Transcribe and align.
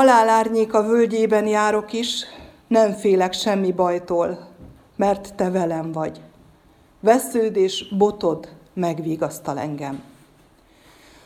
Halál 0.00 0.28
árnyéka 0.28 0.82
völgyében 0.82 1.46
járok 1.46 1.92
is, 1.92 2.24
nem 2.66 2.92
félek 2.92 3.32
semmi 3.32 3.72
bajtól, 3.72 4.48
mert 4.96 5.34
te 5.34 5.50
velem 5.50 5.92
vagy. 5.92 6.20
Vesződ 7.00 7.56
és 7.56 7.94
botod 7.96 8.48
megvigasztal 8.72 9.58
engem. 9.58 10.02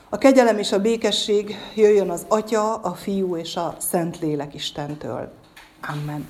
A 0.08 0.18
kegyelem 0.18 0.58
és 0.58 0.72
a 0.72 0.80
békesség 0.80 1.56
jöjjön 1.74 2.10
az 2.10 2.24
Atya, 2.28 2.74
a 2.74 2.94
Fiú 2.94 3.36
és 3.36 3.56
a 3.56 3.76
Szentlélek 3.78 4.54
Istentől. 4.54 5.32
Amen. 5.88 6.28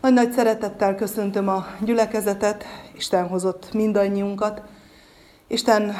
Nagy-nagy 0.00 0.32
szeretettel 0.32 0.94
köszöntöm 0.94 1.48
a 1.48 1.66
gyülekezetet, 1.84 2.64
Isten 2.96 3.28
hozott 3.28 3.72
mindannyiunkat. 3.72 4.62
Isten 5.46 5.94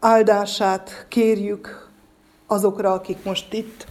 áldását 0.00 1.06
kérjük 1.08 1.87
azokra, 2.48 2.92
akik 2.92 3.24
most 3.24 3.52
itt 3.52 3.86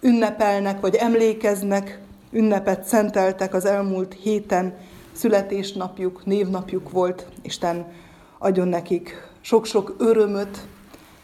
ünnepelnek, 0.00 0.80
vagy 0.80 0.94
emlékeznek, 0.94 2.00
ünnepet 2.30 2.84
szenteltek 2.84 3.54
az 3.54 3.64
elmúlt 3.64 4.14
héten, 4.14 4.74
születésnapjuk, 5.12 6.24
névnapjuk 6.24 6.90
volt. 6.90 7.26
Isten 7.42 7.92
adjon 8.38 8.68
nekik 8.68 9.30
sok-sok 9.40 9.94
örömöt 9.98 10.66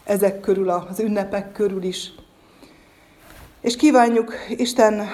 ezek 0.04 0.40
körül, 0.40 0.68
az 0.68 1.00
ünnepek 1.00 1.52
körül 1.52 1.82
is. 1.82 2.12
És 3.60 3.76
kívánjuk 3.76 4.34
Isten 4.48 5.08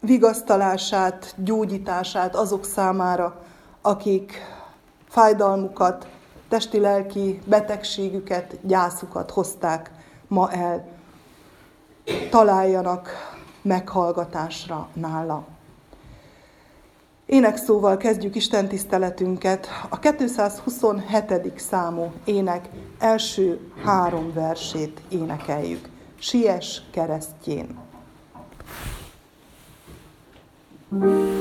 vigasztalását, 0.00 1.34
gyógyítását 1.36 2.34
azok 2.34 2.64
számára, 2.64 3.42
akik 3.82 4.32
fájdalmukat, 5.08 6.06
testi-lelki 6.48 7.40
betegségüket, 7.44 8.56
gyászukat 8.62 9.30
hozták 9.30 9.90
ma 10.28 10.52
el. 10.52 10.86
Találjanak 12.30 13.10
meghallgatásra 13.62 14.88
nála. 14.92 15.46
Énekszóval 17.26 17.96
kezdjük 17.96 18.34
Isten 18.34 18.68
tiszteletünket. 18.68 19.68
A 19.88 19.98
227. 19.98 21.58
számú 21.58 22.12
ének 22.24 22.68
első 22.98 23.72
három 23.84 24.32
versét 24.32 25.00
énekeljük. 25.08 25.88
Sies 26.18 26.82
keresztjén. 26.90 27.86
thank 30.90 31.02
you 31.02 31.37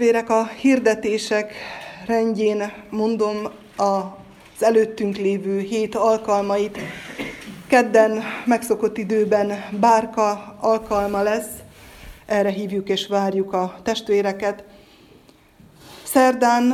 testvérek, 0.00 0.30
a 0.30 0.46
hirdetések 0.46 1.54
rendjén 2.06 2.72
mondom 2.90 3.36
az 3.76 4.62
előttünk 4.62 5.16
lévő 5.16 5.58
hét 5.58 5.94
alkalmait. 5.94 6.78
Kedden 7.66 8.22
megszokott 8.44 8.98
időben 8.98 9.64
bárka 9.80 10.56
alkalma 10.60 11.22
lesz, 11.22 11.48
erre 12.26 12.48
hívjuk 12.48 12.88
és 12.88 13.06
várjuk 13.06 13.52
a 13.52 13.80
testvéreket. 13.82 14.64
Szerdán 16.02 16.72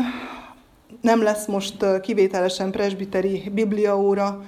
nem 1.01 1.23
lesz 1.23 1.47
most 1.47 2.01
kivételesen 2.01 2.71
presbiteri 2.71 3.51
bibliaóra, 3.55 4.45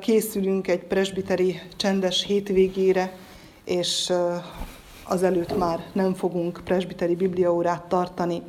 készülünk 0.00 0.68
egy 0.68 0.84
presbiteri 0.84 1.60
csendes 1.76 2.24
hétvégére, 2.24 3.12
és 3.64 4.12
azelőtt 5.08 5.58
már 5.58 5.84
nem 5.92 6.14
fogunk 6.14 6.60
presbiteri 6.64 7.14
bibliaórát 7.14 7.82
tartani. 7.82 8.42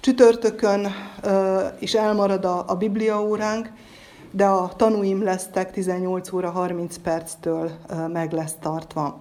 Csütörtökön 0.00 0.86
is 1.78 1.94
elmarad 1.94 2.44
a, 2.44 2.64
a 2.66 2.74
bibliaóránk, 2.74 3.70
de 4.30 4.44
a 4.46 4.72
tanúim 4.76 5.22
lesztek 5.22 5.72
18 5.72 6.32
óra 6.32 6.50
30 6.50 6.96
perctől 6.96 7.70
meg 8.12 8.32
lesz 8.32 8.54
tartva. 8.60 9.20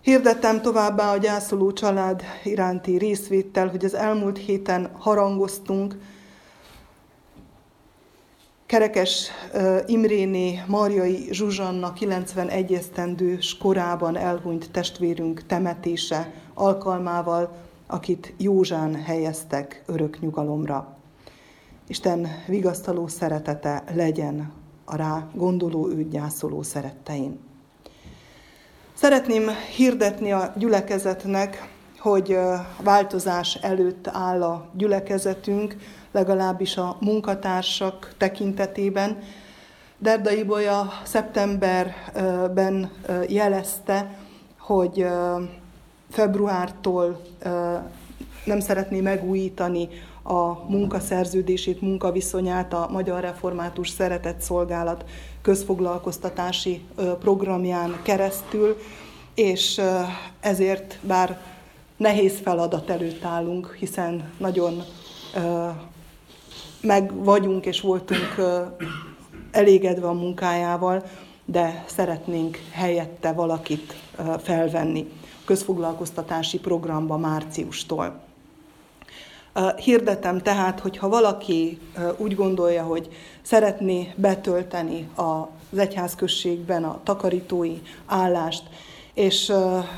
Hirdettem 0.00 0.60
továbbá 0.60 1.12
a 1.12 1.16
gyászoló 1.16 1.72
család 1.72 2.22
iránti 2.44 2.98
részvétel, 2.98 3.68
hogy 3.68 3.84
az 3.84 3.94
elmúlt 3.94 4.38
héten 4.38 4.90
harangoztunk, 4.98 5.96
Kerekes 8.68 9.30
Imréné 9.86 10.62
Marjai 10.66 11.28
Zsuzsanna 11.30 11.92
91 11.92 12.72
esztendős 12.72 13.56
korában 13.56 14.16
elhunyt 14.16 14.70
testvérünk 14.70 15.46
temetése 15.46 16.32
alkalmával, 16.54 17.56
akit 17.86 18.32
Józsán 18.36 18.94
helyeztek 18.94 19.82
örök 19.86 20.20
nyugalomra. 20.20 20.96
Isten 21.86 22.28
vigasztaló 22.46 23.06
szeretete 23.06 23.84
legyen 23.94 24.52
a 24.84 24.96
rá 24.96 25.28
gondoló 25.34 25.88
őt 25.88 26.10
gyászoló 26.10 26.62
szerettein. 26.62 27.38
Szeretném 28.94 29.48
hirdetni 29.76 30.32
a 30.32 30.52
gyülekezetnek, 30.56 31.68
hogy 31.98 32.38
változás 32.82 33.54
előtt 33.54 34.08
áll 34.08 34.42
a 34.42 34.66
gyülekezetünk, 34.72 35.76
legalábbis 36.12 36.76
a 36.76 36.96
munkatársak 37.00 38.14
tekintetében. 38.18 39.18
Derdai 39.98 40.42
Bolya 40.42 40.92
szeptemberben 41.04 42.90
jelezte, 43.28 44.14
hogy 44.58 45.06
februártól 46.10 47.20
nem 48.44 48.60
szeretné 48.60 49.00
megújítani 49.00 49.88
a 50.22 50.70
munkaszerződését, 50.70 51.80
munkaviszonyát 51.80 52.72
a 52.72 52.88
Magyar 52.90 53.20
Református 53.20 53.88
Szeretett 53.88 54.40
Szolgálat 54.40 55.04
közfoglalkoztatási 55.42 56.84
programján 57.20 58.00
keresztül, 58.02 58.76
és 59.34 59.80
ezért 60.40 60.98
bár 61.02 61.40
nehéz 61.98 62.38
feladat 62.42 62.90
előtt 62.90 63.24
állunk, 63.24 63.76
hiszen 63.78 64.32
nagyon 64.38 64.82
meg 66.80 67.24
vagyunk 67.24 67.66
és 67.66 67.80
voltunk 67.80 68.34
elégedve 69.50 70.08
a 70.08 70.12
munkájával, 70.12 71.04
de 71.44 71.84
szeretnénk 71.86 72.58
helyette 72.70 73.32
valakit 73.32 73.96
felvenni 74.42 75.10
közfoglalkoztatási 75.44 76.58
programba 76.58 77.16
márciustól. 77.16 78.20
Hirdetem 79.76 80.38
tehát, 80.38 80.80
hogy 80.80 80.96
ha 80.96 81.08
valaki 81.08 81.78
úgy 82.16 82.34
gondolja, 82.34 82.82
hogy 82.82 83.08
szeretné 83.42 84.12
betölteni 84.16 85.08
az 85.14 85.78
egyházközségben 85.78 86.84
a 86.84 87.00
takarítói 87.02 87.78
állást, 88.06 88.62
és 89.18 89.52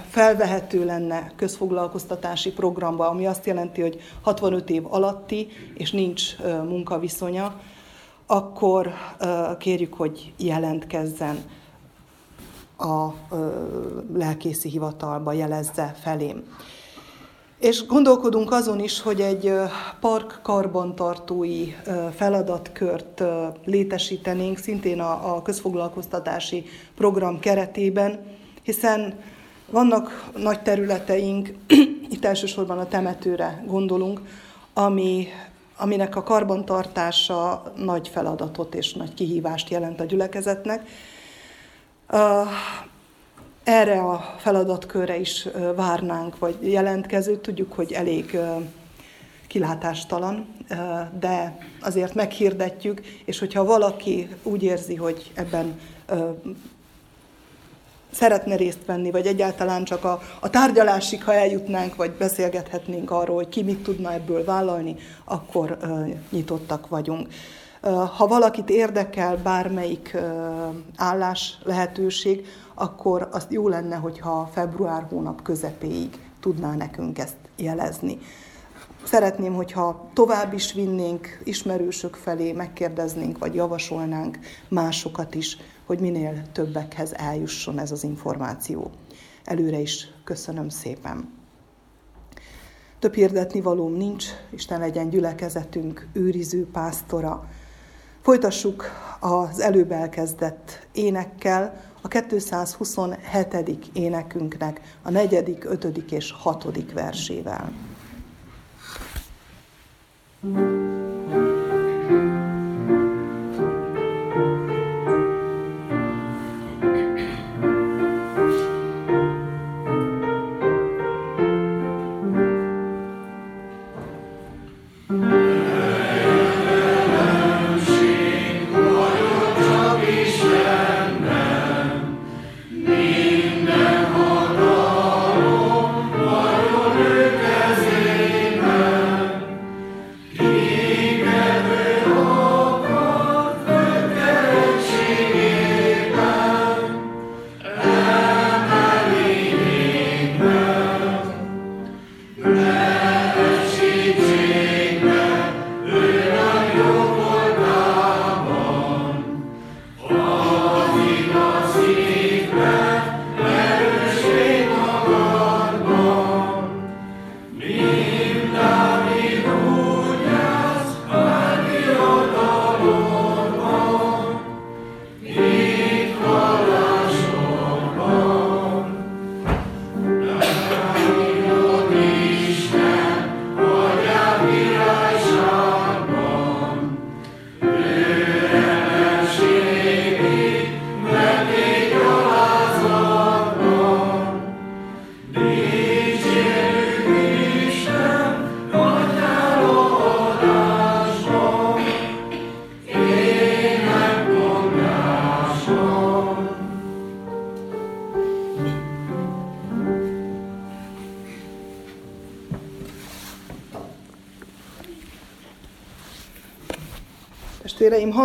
felvehető 0.09 0.85
lenne 0.85 1.33
közfoglalkoztatási 1.37 2.53
programba, 2.53 3.09
ami 3.09 3.27
azt 3.27 3.47
jelenti, 3.47 3.81
hogy 3.81 4.01
65 4.23 4.71
év 4.71 4.87
alatti, 4.89 5.49
és 5.75 5.91
nincs 5.91 6.39
munkaviszonya, 6.69 7.61
akkor 8.27 8.93
kérjük, 9.59 9.95
hogy 9.95 10.33
jelentkezzen 10.37 11.45
a 12.79 13.09
lelkészi 14.15 14.69
hivatalba, 14.69 15.33
jelezze 15.33 15.95
felém. 16.03 16.43
És 17.59 17.87
gondolkodunk 17.87 18.53
azon 18.53 18.81
is, 18.81 19.01
hogy 19.01 19.21
egy 19.21 19.53
park 20.01 20.41
karbantartói 20.43 21.73
feladatkört 22.15 23.23
létesítenénk, 23.65 24.59
szintén 24.59 25.01
a, 25.01 25.43
közfoglalkoztatási 25.43 26.65
program 26.95 27.39
keretében, 27.39 28.39
hiszen 28.71 29.15
vannak 29.67 30.31
nagy 30.37 30.63
területeink, 30.63 31.55
itt 32.15 32.25
elsősorban 32.25 32.79
a 32.79 32.89
temetőre 32.89 33.63
gondolunk, 33.67 34.21
ami, 34.73 35.27
aminek 35.77 36.17
a 36.17 36.23
karbantartása 36.23 37.73
nagy 37.77 38.09
feladatot 38.09 38.75
és 38.75 38.93
nagy 38.93 39.15
kihívást 39.15 39.71
jelent 39.71 40.01
a 40.01 40.05
gyülekezetnek. 40.05 40.89
Erre 43.65 44.01
a 44.01 44.35
feladatkörre 44.39 45.19
is 45.19 45.49
várnánk, 45.77 46.39
vagy 46.39 46.57
jelentkezőt. 46.61 47.41
Tudjuk, 47.41 47.73
hogy 47.73 47.93
elég 47.93 48.39
kilátástalan, 49.47 50.47
de 51.19 51.59
azért 51.81 52.15
meghirdetjük, 52.15 53.01
és 53.25 53.39
hogyha 53.39 53.65
valaki 53.65 54.29
úgy 54.43 54.63
érzi, 54.63 54.95
hogy 54.95 55.31
ebben 55.35 55.81
szeretne 58.13 58.57
részt 58.57 58.85
venni, 58.87 59.11
vagy 59.11 59.27
egyáltalán 59.27 59.85
csak 59.85 60.05
a, 60.05 60.21
a 60.41 60.51
tárgyalásig, 60.51 61.25
ha 61.25 61.35
eljutnánk, 61.35 61.97
vagy 61.97 62.11
beszélgethetnénk 62.11 63.11
arról, 63.11 63.37
hogy 63.37 63.49
ki 63.49 63.63
mit 63.63 63.83
tudna 63.83 64.13
ebből 64.13 64.45
vállalni, 64.45 64.97
akkor 65.25 65.79
uh, 65.83 66.09
nyitottak 66.31 66.89
vagyunk. 66.89 67.29
Ha 68.17 68.27
valakit 68.27 68.71
érdekel 68.71 69.37
bármelyik 69.37 70.17
állás 70.97 71.59
lehetőség, 71.65 72.47
akkor 72.75 73.29
azt 73.33 73.53
jó 73.53 73.69
lenne, 73.69 73.97
hogyha 73.97 74.51
február 74.53 75.07
hónap 75.09 75.43
közepéig 75.43 76.19
tudná 76.41 76.75
nekünk 76.75 77.19
ezt 77.19 77.37
jelezni. 77.57 78.19
Szeretném, 79.05 79.55
hogyha 79.55 80.11
tovább 80.13 80.53
is 80.53 80.73
vinnénk 80.73 81.41
ismerősök 81.45 82.15
felé, 82.15 82.53
megkérdeznénk, 82.53 83.39
vagy 83.39 83.55
javasolnánk 83.55 84.39
másokat 84.69 85.35
is, 85.35 85.57
hogy 85.91 86.01
minél 86.01 86.43
többekhez 86.53 87.13
eljusson 87.13 87.79
ez 87.79 87.91
az 87.93 88.05
információ. 88.05 88.91
Előre 89.45 89.79
is 89.79 90.09
köszönöm 90.25 90.69
szépen. 90.69 91.33
Több 92.99 93.15
hirdetni 93.15 93.61
valóm 93.61 93.93
nincs, 93.93 94.25
Isten 94.51 94.81
legyen 94.81 95.09
gyülekezetünk 95.09 96.09
őriző 96.13 96.67
pásztora. 96.73 97.49
Folytassuk 98.21 98.85
az 99.21 99.61
előbb 99.61 99.91
elkezdett 99.91 100.87
énekkel, 100.93 101.81
a 102.01 102.09
227. 102.09 103.91
énekünknek 103.93 104.81
a 105.03 105.11
negyedik, 105.11 105.65
ötödik 105.65 106.13
és 106.13 106.33
hatodik 106.33 106.93
versével. 106.93 107.73
thank 110.43 110.57
you 110.57 110.80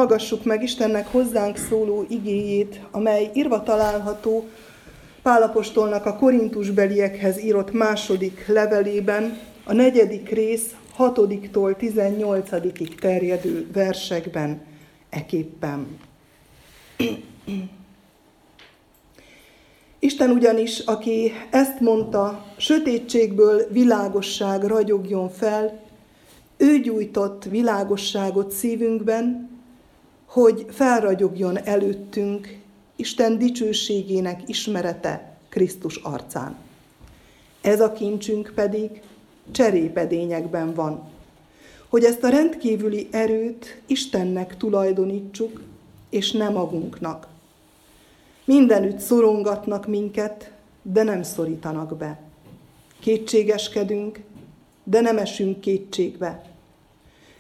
hallgassuk 0.06 0.44
meg 0.44 0.64
Istennek 0.64 1.08
hozzánk 1.08 1.58
szóló 1.58 2.06
igéjét, 2.10 2.80
amely 2.92 3.32
írva 3.34 3.64
található 3.64 4.46
Pálapostolnak 5.22 6.06
a 6.06 6.16
korintusbeliekhez 6.16 7.40
írott 7.40 7.72
második 7.72 8.48
levelében, 8.48 9.40
a 9.64 9.74
negyedik 9.74 10.30
rész 10.30 10.76
hatodiktól 10.94 11.76
tizennyolcadikig 11.76 12.96
terjedő 12.96 13.68
versekben 13.74 14.62
eképpen. 15.10 15.98
Isten 20.00 20.30
ugyanis, 20.30 20.80
aki 20.80 21.32
ezt 21.52 21.80
mondta, 21.80 22.46
sötétségből 22.58 23.68
világosság 23.72 24.64
ragyogjon 24.64 25.30
fel, 25.30 25.80
ő 26.58 26.80
gyújtott 26.80 27.44
világosságot 27.44 28.52
szívünkben, 28.52 29.55
hogy 30.36 30.66
felragyogjon 30.70 31.58
előttünk 31.58 32.58
Isten 32.96 33.38
dicsőségének 33.38 34.42
ismerete 34.46 35.38
Krisztus 35.50 35.96
arcán. 35.96 36.56
Ez 37.62 37.82
a 37.82 37.92
kincsünk 37.92 38.52
pedig 38.56 39.02
cserépedényekben 39.52 40.74
van, 40.74 41.10
hogy 41.90 42.04
ezt 42.04 42.24
a 42.24 42.30
rendkívüli 42.30 43.08
erőt 43.12 43.82
Istennek 43.86 44.58
tulajdonítsuk, 44.58 45.62
és 46.10 46.32
nem 46.32 46.54
magunknak. 46.54 47.28
Mindenütt 48.46 49.00
szorongatnak 49.00 49.88
minket, 49.88 50.52
de 50.82 51.04
nem 51.04 51.24
szorítanak 51.24 51.98
be. 51.98 52.20
Kétségeskedünk, 53.00 54.20
de 54.84 55.02
nem 55.02 55.18
esünk 55.18 55.62
kétségbe. 55.62 56.42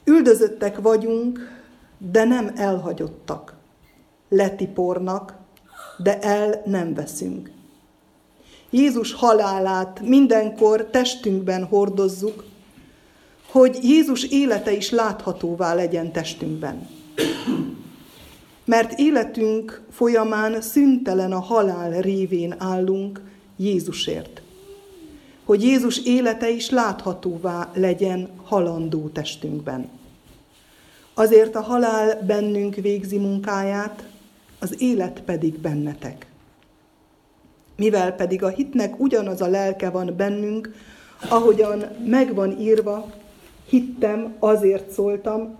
Üldözöttek 0.03 0.79
vagyunk, 0.79 1.55
de 1.97 2.23
nem 2.23 2.51
elhagyottak. 2.55 3.53
Letipornak, 4.29 5.33
de 5.97 6.19
el 6.19 6.61
nem 6.65 6.93
veszünk. 6.93 7.51
Jézus 8.69 9.13
halálát 9.13 9.99
mindenkor 9.99 10.85
testünkben 10.91 11.63
hordozzuk, 11.63 12.43
hogy 13.51 13.79
Jézus 13.83 14.23
élete 14.23 14.71
is 14.71 14.89
láthatóvá 14.89 15.73
legyen 15.73 16.11
testünkben. 16.11 16.87
Mert 18.65 18.99
életünk 18.99 19.81
folyamán 19.91 20.61
szüntelen 20.61 21.31
a 21.31 21.39
halál 21.39 22.01
révén 22.01 22.55
állunk 22.57 23.21
Jézusért. 23.57 24.41
Hogy 25.43 25.63
Jézus 25.63 25.97
élete 25.97 26.49
is 26.49 26.69
láthatóvá 26.69 27.69
legyen 27.73 28.29
halandó 28.43 29.07
testünkben. 29.07 29.89
Azért 31.17 31.55
a 31.55 31.61
halál 31.61 32.23
bennünk 32.25 32.75
végzi 32.75 33.17
munkáját, 33.17 34.07
az 34.59 34.81
élet 34.81 35.21
pedig 35.21 35.59
bennetek. 35.59 36.27
Mivel 37.75 38.15
pedig 38.15 38.43
a 38.43 38.47
hitnek 38.47 38.99
ugyanaz 38.99 39.41
a 39.41 39.47
lelke 39.47 39.89
van 39.89 40.13
bennünk, 40.17 40.73
ahogyan 41.29 41.83
megvan 42.05 42.59
írva, 42.59 43.13
hittem, 43.69 44.35
azért 44.39 44.91
szóltam, 44.91 45.55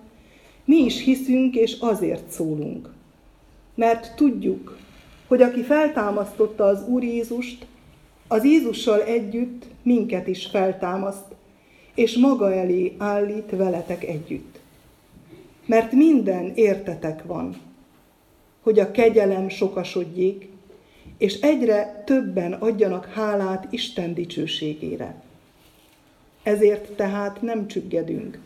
mi 0.65 0.75
is 0.75 1.03
hiszünk, 1.03 1.55
és 1.55 1.77
azért 1.79 2.31
szólunk. 2.31 2.89
Mert 3.75 4.15
tudjuk, 4.15 4.77
hogy 5.27 5.41
aki 5.41 5.61
feltámasztotta 5.61 6.63
az 6.63 6.87
Úr 6.87 7.03
Jézust, 7.03 7.65
az 8.27 8.43
Jézussal 8.43 9.01
együtt 9.01 9.65
minket 9.83 10.27
is 10.27 10.45
feltámaszt, 10.45 11.35
és 11.93 12.17
maga 12.17 12.53
elé 12.53 12.95
állít 12.97 13.49
veletek 13.49 14.03
együtt. 14.03 14.54
Mert 15.65 15.91
minden 15.91 16.51
értetek 16.55 17.23
van, 17.23 17.55
hogy 18.61 18.79
a 18.79 18.91
kegyelem 18.91 19.49
sokasodjék, 19.49 20.49
és 21.17 21.39
egyre 21.39 22.03
többen 22.05 22.53
adjanak 22.53 23.05
hálát 23.05 23.67
Isten 23.69 24.13
dicsőségére. 24.13 25.23
Ezért 26.43 26.91
tehát 26.91 27.41
nem 27.41 27.67
csüggedünk. 27.67 28.39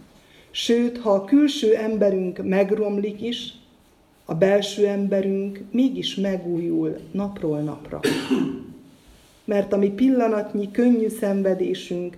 Sőt, 0.52 0.98
ha 0.98 1.12
a 1.12 1.24
külső 1.24 1.76
emberünk 1.76 2.44
megromlik 2.44 3.22
is, 3.22 3.54
a 4.26 4.36
belső 4.36 4.88
emberünk 4.88 5.62
mégis 5.72 6.16
megújul 6.16 6.98
napról 7.12 7.60
napra. 7.60 8.00
Mert 9.46 9.74
a 9.74 9.78
mi 9.78 9.90
pillanatnyi 9.90 10.72
könnyű 10.72 11.08
szenvedésünk 11.08 12.18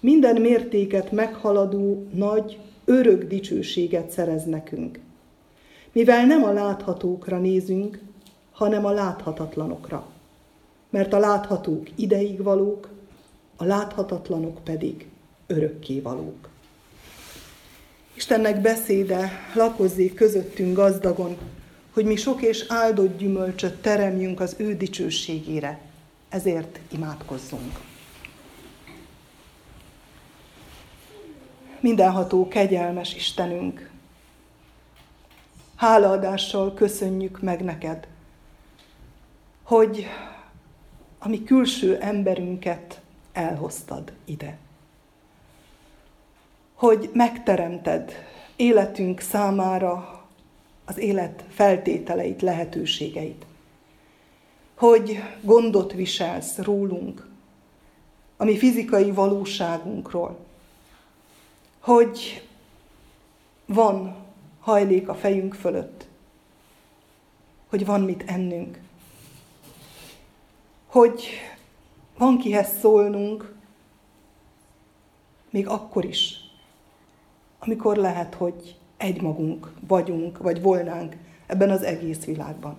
minden 0.00 0.40
mértéket 0.40 1.12
meghaladó 1.12 2.06
nagy, 2.14 2.58
örök 2.84 3.24
dicsőséget 3.24 4.10
szerez 4.10 4.44
nekünk. 4.44 4.98
Mivel 5.92 6.26
nem 6.26 6.44
a 6.44 6.52
láthatókra 6.52 7.38
nézünk, 7.38 7.98
hanem 8.52 8.84
a 8.84 8.90
láthatatlanokra. 8.90 10.06
Mert 10.90 11.12
a 11.12 11.18
láthatók 11.18 11.88
ideig 11.94 12.42
valók, 12.42 12.88
a 13.56 13.64
láthatatlanok 13.64 14.64
pedig 14.64 15.06
örökkévalók. 15.46 16.48
Istennek 18.14 18.60
beszéde 18.60 19.30
lakozzék 19.54 20.14
közöttünk 20.14 20.76
gazdagon, 20.76 21.36
hogy 21.92 22.04
mi 22.04 22.16
sok 22.16 22.42
és 22.42 22.64
áldott 22.68 23.18
gyümölcsöt 23.18 23.80
teremjünk 23.80 24.40
az 24.40 24.54
ő 24.58 24.76
dicsőségére. 24.76 25.80
Ezért 26.28 26.78
imádkozzunk. 26.90 27.91
Mindenható, 31.82 32.48
kegyelmes 32.48 33.14
Istenünk, 33.14 33.90
hálaadással 35.76 36.74
köszönjük 36.74 37.40
meg 37.40 37.64
neked, 37.64 38.06
hogy 39.62 40.06
a 41.18 41.28
mi 41.28 41.42
külső 41.42 41.98
emberünket 42.00 43.00
elhoztad 43.32 44.12
ide 44.24 44.58
hogy 46.82 47.10
megteremted 47.12 48.12
életünk 48.56 49.20
számára 49.20 50.22
az 50.84 50.98
élet 50.98 51.44
feltételeit, 51.48 52.42
lehetőségeit. 52.42 53.46
Hogy 54.74 55.22
gondot 55.42 55.92
viselsz 55.92 56.58
rólunk, 56.58 57.28
a 58.36 58.44
mi 58.44 58.58
fizikai 58.58 59.10
valóságunkról. 59.10 60.38
Hogy 61.82 62.48
van 63.66 64.16
hajlék 64.60 65.08
a 65.08 65.14
fejünk 65.14 65.54
fölött. 65.54 66.06
Hogy 67.68 67.86
van 67.86 68.00
mit 68.00 68.22
ennünk. 68.26 68.80
Hogy 70.86 71.28
van 72.18 72.38
kihez 72.38 72.78
szólnunk, 72.78 73.54
még 75.50 75.68
akkor 75.68 76.04
is, 76.04 76.40
amikor 77.58 77.96
lehet, 77.96 78.34
hogy 78.34 78.76
egymagunk 78.96 79.72
vagyunk, 79.86 80.38
vagy 80.38 80.62
volnánk 80.62 81.16
ebben 81.46 81.70
az 81.70 81.82
egész 81.82 82.24
világban. 82.24 82.76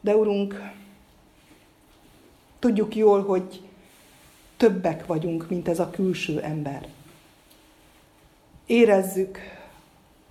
De 0.00 0.16
Urunk, 0.16 0.72
tudjuk 2.58 2.96
jól, 2.96 3.24
hogy 3.24 3.67
többek 4.58 5.06
vagyunk, 5.06 5.48
mint 5.48 5.68
ez 5.68 5.78
a 5.78 5.90
külső 5.90 6.40
ember. 6.40 6.88
Érezzük 8.66 9.38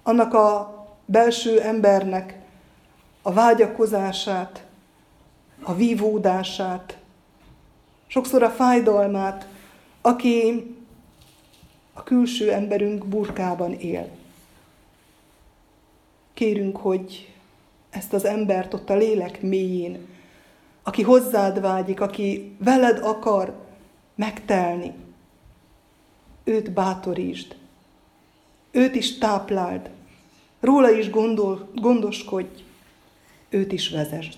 annak 0.04 0.34
a 0.34 0.76
belső 1.06 1.62
embernek 1.62 2.40
a 3.22 3.34
vágyakozását, 3.34 4.66
a 5.62 5.76
vívódását, 5.76 6.98
sokszor 8.08 8.44
a 8.44 8.50
fájdalmát, 8.50 9.48
aki 10.02 10.66
a 11.94 12.04
külső 12.04 12.52
emberünk 12.52 13.06
burkában 13.06 13.74
él. 13.74 14.10
Kérünk, 16.34 16.78
hogy 16.78 17.34
ezt 17.90 18.14
az 18.14 18.26
embert 18.26 18.74
ott 18.74 18.90
a 18.90 18.96
lélek 18.96 19.42
mélyén, 19.42 20.08
aki 20.84 21.02
hozzád 21.02 21.62
vágyik, 21.62 22.02
aki 22.02 22.56
veled 22.60 23.00
akar 23.04 23.67
megtelni, 24.18 24.94
őt 26.44 26.72
bátorítsd, 26.72 27.56
őt 28.72 28.96
is 28.96 29.18
tápláld, 29.18 29.90
róla 30.60 30.90
is 30.92 31.10
gondol, 31.10 31.70
gondoskodj, 31.76 32.64
őt 33.50 33.72
is 33.72 33.90
vezesd. 33.90 34.38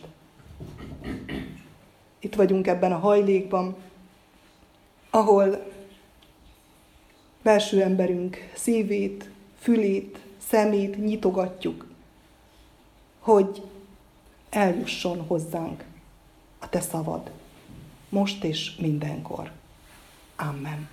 Itt 2.19 2.35
vagyunk 2.35 2.67
ebben 2.67 2.91
a 2.91 2.97
hajlékban, 2.97 3.75
ahol 5.09 5.71
belső 7.41 7.81
emberünk 7.81 8.51
szívét, 8.53 9.29
fülét, 9.59 10.19
szemét 10.37 11.05
nyitogatjuk, 11.05 11.87
hogy 13.19 13.61
eljusson 14.49 15.25
hozzánk 15.27 15.83
a 16.59 16.69
te 16.69 16.81
szavad, 16.81 17.31
most 18.09 18.43
és 18.43 18.75
mindenkor. 18.75 19.58
Amen. 20.39 20.89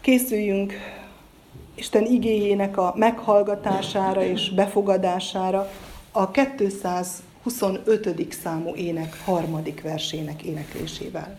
Készüljünk 0.00 0.72
Isten 1.74 2.04
igéjének 2.04 2.76
a 2.76 2.92
meghallgatására 2.96 4.22
és 4.22 4.50
befogadására 4.50 5.70
a 6.12 6.30
225. 6.30 8.32
számú 8.32 8.74
ének 8.74 9.24
harmadik 9.24 9.82
versének 9.82 10.42
éneklésével. 10.42 11.38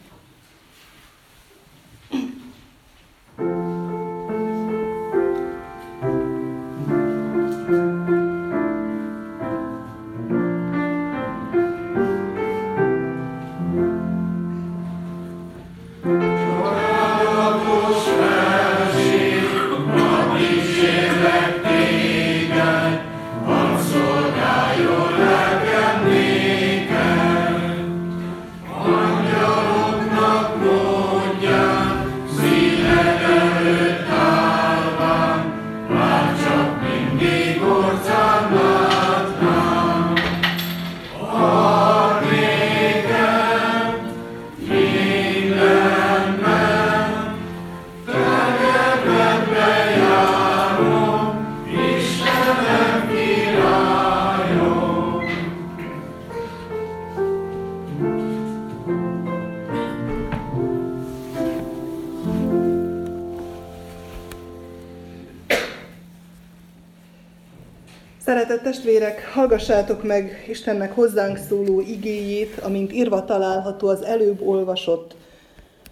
Hallgassátok 69.39 70.03
meg 70.03 70.45
Istennek 70.49 70.91
hozzánk 70.91 71.37
szóló 71.37 71.81
igéjét, 71.81 72.59
amint 72.59 72.93
írva 72.93 73.25
található 73.25 73.87
az 73.87 74.01
előbb 74.01 74.41
olvasott 74.41 75.15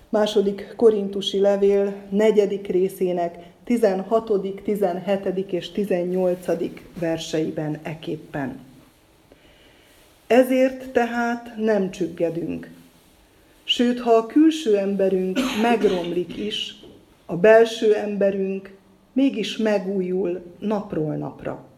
második 0.10 0.74
korintusi 0.76 1.40
levél 1.40 1.94
negyedik 2.10 2.68
részének 2.68 3.36
16., 3.64 4.62
17. 4.64 5.52
és 5.52 5.72
18. 5.72 6.46
verseiben 7.00 7.80
eképpen. 7.84 8.60
Ezért 10.28 10.90
tehát 10.90 11.54
nem 11.58 11.92
csüggedünk. 11.92 12.70
Sőt, 13.64 14.00
ha 14.00 14.12
a 14.12 14.26
külső 14.26 14.78
emberünk 14.78 15.40
megromlik 15.62 16.38
is, 16.38 16.76
a 17.26 17.36
belső 17.36 17.96
emberünk 17.96 18.76
mégis 19.14 19.58
megújul 19.58 20.42
napról 20.60 21.16
napra. 21.16 21.76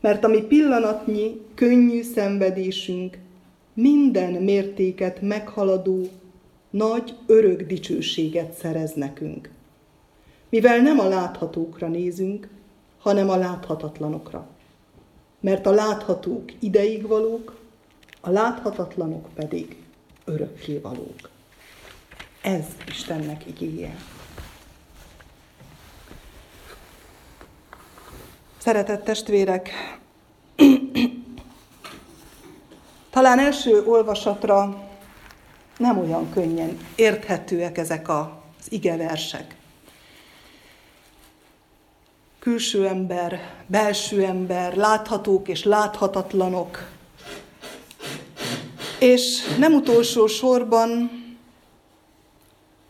Mert 0.00 0.24
a 0.24 0.28
mi 0.28 0.40
pillanatnyi, 0.40 1.40
könnyű 1.54 2.02
szenvedésünk 2.02 3.18
minden 3.74 4.32
mértéket 4.32 5.20
meghaladó, 5.20 6.08
nagy, 6.70 7.14
örök 7.26 7.62
dicsőséget 7.62 8.52
szerez 8.52 8.92
nekünk. 8.92 9.50
Mivel 10.48 10.78
nem 10.78 10.98
a 10.98 11.08
láthatókra 11.08 11.88
nézünk, 11.88 12.48
hanem 12.98 13.30
a 13.30 13.36
láthatatlanokra. 13.36 14.48
Mert 15.40 15.66
a 15.66 15.70
láthatók 15.70 16.52
ideig 16.58 17.06
valók, 17.06 17.58
a 18.20 18.30
láthatatlanok 18.30 19.28
pedig 19.34 19.76
örökké 20.24 20.78
valók. 20.78 21.30
Ez 22.42 22.64
Istennek 22.88 23.46
igéje. 23.46 23.96
Szeretett 28.60 29.04
testvérek, 29.04 29.70
talán 33.10 33.38
első 33.38 33.84
olvasatra 33.84 34.88
nem 35.76 35.98
olyan 35.98 36.30
könnyen 36.30 36.78
érthetőek 36.94 37.78
ezek 37.78 38.08
az 38.08 38.26
igeversek. 38.68 39.56
Külső 42.38 42.86
ember, 42.86 43.40
belső 43.66 44.24
ember, 44.24 44.76
láthatók 44.76 45.48
és 45.48 45.64
láthatatlanok. 45.64 46.88
És 48.98 49.42
nem 49.58 49.72
utolsó 49.72 50.26
sorban 50.26 51.10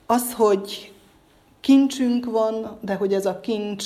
az, 0.06 0.32
hogy 0.32 0.92
kincsünk 1.60 2.24
van, 2.24 2.78
de 2.80 2.94
hogy 2.94 3.14
ez 3.14 3.26
a 3.26 3.40
kincs 3.40 3.84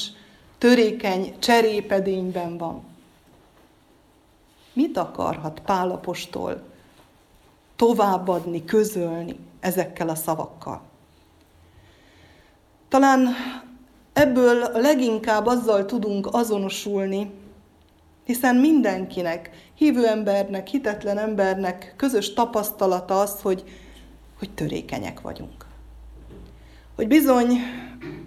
törékeny 0.65 1.39
cserépedényben 1.39 2.59
van. 2.59 2.83
Mit 4.73 4.97
akarhat 4.97 5.61
Pálapostól 5.65 6.63
továbbadni, 7.77 8.65
közölni 8.65 9.37
ezekkel 9.61 10.09
a 10.09 10.15
szavakkal? 10.15 10.83
Talán 12.89 13.29
ebből 14.13 14.71
leginkább 14.73 15.47
azzal 15.47 15.85
tudunk 15.85 16.29
azonosulni, 16.31 17.31
hiszen 18.25 18.57
mindenkinek, 18.57 19.51
hívő 19.75 20.07
embernek, 20.07 20.67
hitetlen 20.67 21.19
embernek 21.19 21.95
közös 21.97 22.33
tapasztalata 22.33 23.21
az, 23.21 23.41
hogy, 23.41 23.65
hogy 24.39 24.51
törékenyek 24.51 25.21
vagyunk. 25.21 25.67
Hogy 26.95 27.09
bizony 27.09 27.51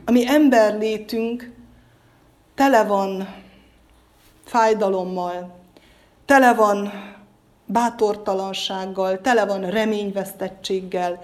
a 0.06 0.12
mi 0.12 0.28
emberlétünk 0.28 1.56
tele 2.58 2.84
van 2.84 3.28
fájdalommal, 4.46 5.60
tele 6.26 6.54
van 6.54 6.92
bátortalansággal, 7.66 9.22
tele 9.22 9.46
van 9.46 9.70
reményvesztettséggel, 9.70 11.24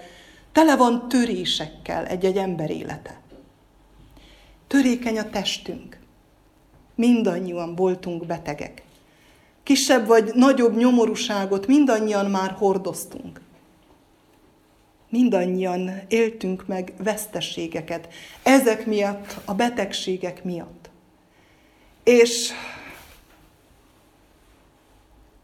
tele 0.52 0.76
van 0.76 1.08
törésekkel 1.08 2.06
egy-egy 2.06 2.36
ember 2.36 2.70
élete. 2.70 3.20
Törékeny 4.66 5.18
a 5.18 5.30
testünk. 5.30 5.98
Mindannyian 6.94 7.74
voltunk 7.74 8.26
betegek. 8.26 8.82
Kisebb 9.62 10.06
vagy 10.06 10.30
nagyobb 10.34 10.76
nyomorúságot 10.76 11.66
mindannyian 11.66 12.30
már 12.30 12.50
hordoztunk. 12.50 13.40
Mindannyian 15.08 15.90
éltünk 16.08 16.66
meg 16.66 16.92
veszteségeket, 16.98 18.08
ezek 18.42 18.86
miatt, 18.86 19.36
a 19.44 19.54
betegségek 19.54 20.44
miatt. 20.44 20.83
És 22.04 22.52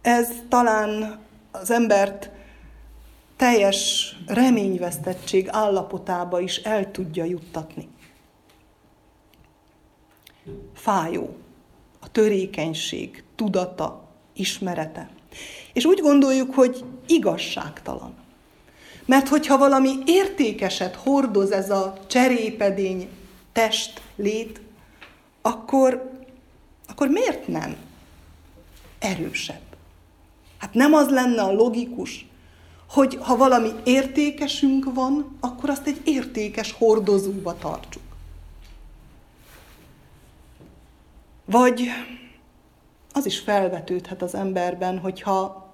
ez 0.02 0.28
talán 0.48 1.20
az 1.50 1.70
embert 1.70 2.30
teljes 3.36 4.16
reményvesztettség 4.26 5.48
állapotába 5.50 6.40
is 6.40 6.56
el 6.56 6.90
tudja 6.90 7.24
juttatni. 7.24 7.88
Fájó, 10.74 11.36
a 12.00 12.10
törékenység, 12.10 13.24
tudata, 13.34 14.08
ismerete. 14.32 15.10
És 15.72 15.84
úgy 15.84 16.00
gondoljuk, 16.00 16.54
hogy 16.54 16.84
igazságtalan. 17.06 18.14
Mert 19.06 19.28
hogyha 19.28 19.58
valami 19.58 19.90
értékeset 20.04 20.94
hordoz 20.94 21.50
ez 21.50 21.70
a 21.70 21.98
cserépedény 22.06 23.08
test, 23.52 24.02
lét, 24.16 24.60
akkor 25.42 26.19
akkor 26.90 27.08
miért 27.08 27.48
nem 27.48 27.76
erősebb? 28.98 29.60
Hát 30.58 30.74
nem 30.74 30.94
az 30.94 31.08
lenne 31.08 31.42
a 31.42 31.52
logikus, 31.52 32.26
hogy 32.88 33.18
ha 33.20 33.36
valami 33.36 33.70
értékesünk 33.84 34.94
van, 34.94 35.36
akkor 35.40 35.70
azt 35.70 35.86
egy 35.86 36.00
értékes 36.04 36.72
hordozóba 36.72 37.58
tartsuk. 37.58 38.02
Vagy 41.44 41.88
az 43.12 43.26
is 43.26 43.38
felvetődhet 43.38 44.22
az 44.22 44.34
emberben, 44.34 44.98
hogyha 44.98 45.68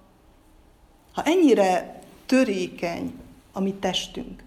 ha 1.13 1.23
ennyire 1.23 2.01
törékeny 2.27 3.15
a 3.53 3.61
mi 3.61 3.75
testünk, 3.75 4.43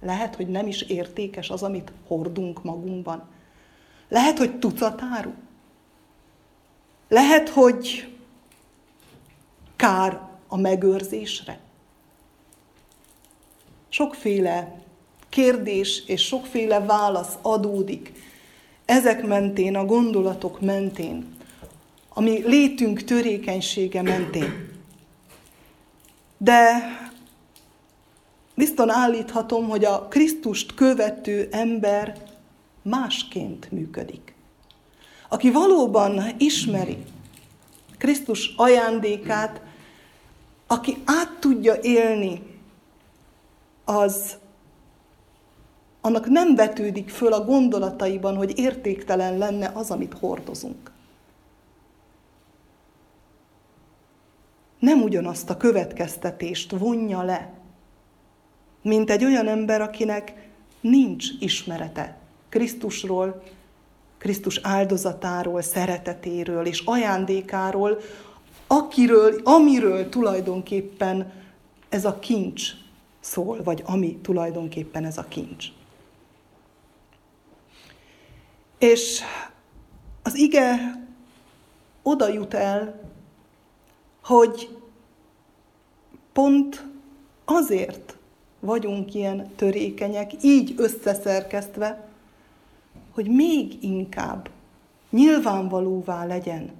lehet, 0.00 0.36
hogy 0.36 0.48
nem 0.48 0.66
is 0.66 0.82
értékes 0.82 1.50
az, 1.50 1.62
amit 1.62 1.92
hordunk 2.06 2.62
magunkban. 2.62 3.22
Lehet, 4.08 4.38
hogy 4.38 4.58
tucatáru. 4.58 5.32
Lehet, 7.12 7.48
hogy 7.48 8.08
kár 9.76 10.20
a 10.48 10.56
megőrzésre. 10.56 11.60
Sokféle 13.88 14.82
kérdés 15.28 16.02
és 16.06 16.22
sokféle 16.22 16.80
válasz 16.80 17.36
adódik 17.42 18.12
ezek 18.84 19.26
mentén, 19.26 19.76
a 19.76 19.84
gondolatok 19.84 20.60
mentén, 20.60 21.36
ami 22.08 22.42
létünk 22.44 23.04
törékenysége 23.04 24.02
mentén. 24.02 24.70
De 26.38 26.70
bizton 28.54 28.90
állíthatom, 28.90 29.68
hogy 29.68 29.84
a 29.84 30.08
Krisztust 30.08 30.74
követő 30.74 31.48
ember 31.50 32.22
másként 32.82 33.70
működik 33.70 34.31
aki 35.32 35.50
valóban 35.50 36.22
ismeri 36.38 37.04
Krisztus 37.98 38.54
ajándékát, 38.56 39.60
aki 40.66 40.96
át 41.04 41.38
tudja 41.40 41.74
élni, 41.82 42.42
az 43.84 44.36
annak 46.00 46.26
nem 46.26 46.54
vetődik 46.54 47.10
föl 47.10 47.32
a 47.32 47.44
gondolataiban, 47.44 48.36
hogy 48.36 48.58
értéktelen 48.58 49.38
lenne 49.38 49.70
az, 49.74 49.90
amit 49.90 50.14
hordozunk. 50.18 50.90
Nem 54.78 55.02
ugyanazt 55.02 55.50
a 55.50 55.56
következtetést 55.56 56.70
vonja 56.70 57.22
le, 57.22 57.52
mint 58.82 59.10
egy 59.10 59.24
olyan 59.24 59.48
ember, 59.48 59.80
akinek 59.80 60.48
nincs 60.80 61.26
ismerete 61.40 62.18
Krisztusról, 62.48 63.42
Krisztus 64.22 64.60
áldozatáról, 64.62 65.62
szeretetéről 65.62 66.66
és 66.66 66.82
ajándékáról, 66.84 67.98
akiről, 68.66 69.40
amiről 69.44 70.08
tulajdonképpen 70.08 71.32
ez 71.88 72.04
a 72.04 72.18
kincs 72.18 72.62
szól, 73.20 73.62
vagy 73.62 73.82
ami 73.86 74.16
tulajdonképpen 74.16 75.04
ez 75.04 75.18
a 75.18 75.24
kincs. 75.28 75.66
És 78.78 79.20
az 80.22 80.34
ige 80.34 80.74
oda 82.02 82.28
jut 82.28 82.54
el, 82.54 83.00
hogy 84.24 84.76
pont 86.32 86.84
azért 87.44 88.16
vagyunk 88.60 89.14
ilyen 89.14 89.50
törékenyek, 89.56 90.30
így 90.42 90.74
összeszerkesztve, 90.76 92.11
hogy 93.14 93.28
még 93.28 93.82
inkább 93.82 94.50
nyilvánvalóvá 95.10 96.24
legyen 96.24 96.70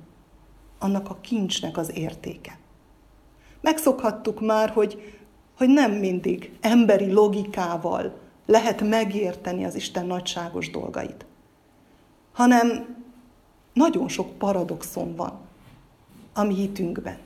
annak 0.79 1.11
a 1.11 1.19
kincsnek 1.21 1.77
az 1.77 1.97
értéke. 1.97 2.59
Megszokhattuk 3.61 4.41
már, 4.41 4.71
hogy, 4.71 5.19
hogy 5.57 5.69
nem 5.69 5.93
mindig 5.93 6.53
emberi 6.61 7.13
logikával 7.13 8.19
lehet 8.47 8.81
megérteni 8.81 9.65
az 9.65 9.75
Isten 9.75 10.07
nagyságos 10.07 10.71
dolgait, 10.71 11.25
hanem 12.33 12.97
nagyon 13.73 14.09
sok 14.09 14.39
paradoxon 14.39 15.17
van 15.17 15.39
a 16.33 16.43
mi 16.43 16.55
hitünkben. 16.55 17.19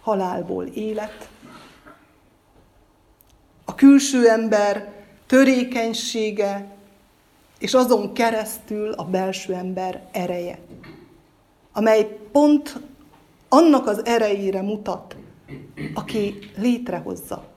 Halálból 0.00 0.64
élet, 0.64 1.28
a 3.64 3.74
külső 3.74 4.28
ember 4.28 4.92
törékenysége, 5.26 6.76
és 7.58 7.74
azon 7.74 8.12
keresztül 8.12 8.92
a 8.92 9.04
belső 9.04 9.54
ember 9.54 10.08
ereje, 10.12 10.58
amely 11.72 12.18
pont 12.32 12.80
annak 13.48 13.86
az 13.86 14.04
erejére 14.04 14.62
mutat, 14.62 15.16
aki 15.94 16.38
létrehozza 16.56 17.48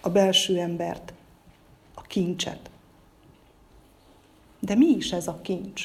a 0.00 0.08
belső 0.10 0.58
embert, 0.58 1.12
a 1.94 2.02
kincset. 2.02 2.70
De 4.60 4.74
mi 4.74 4.86
is 4.86 5.12
ez 5.12 5.26
a 5.26 5.40
kincs? 5.42 5.82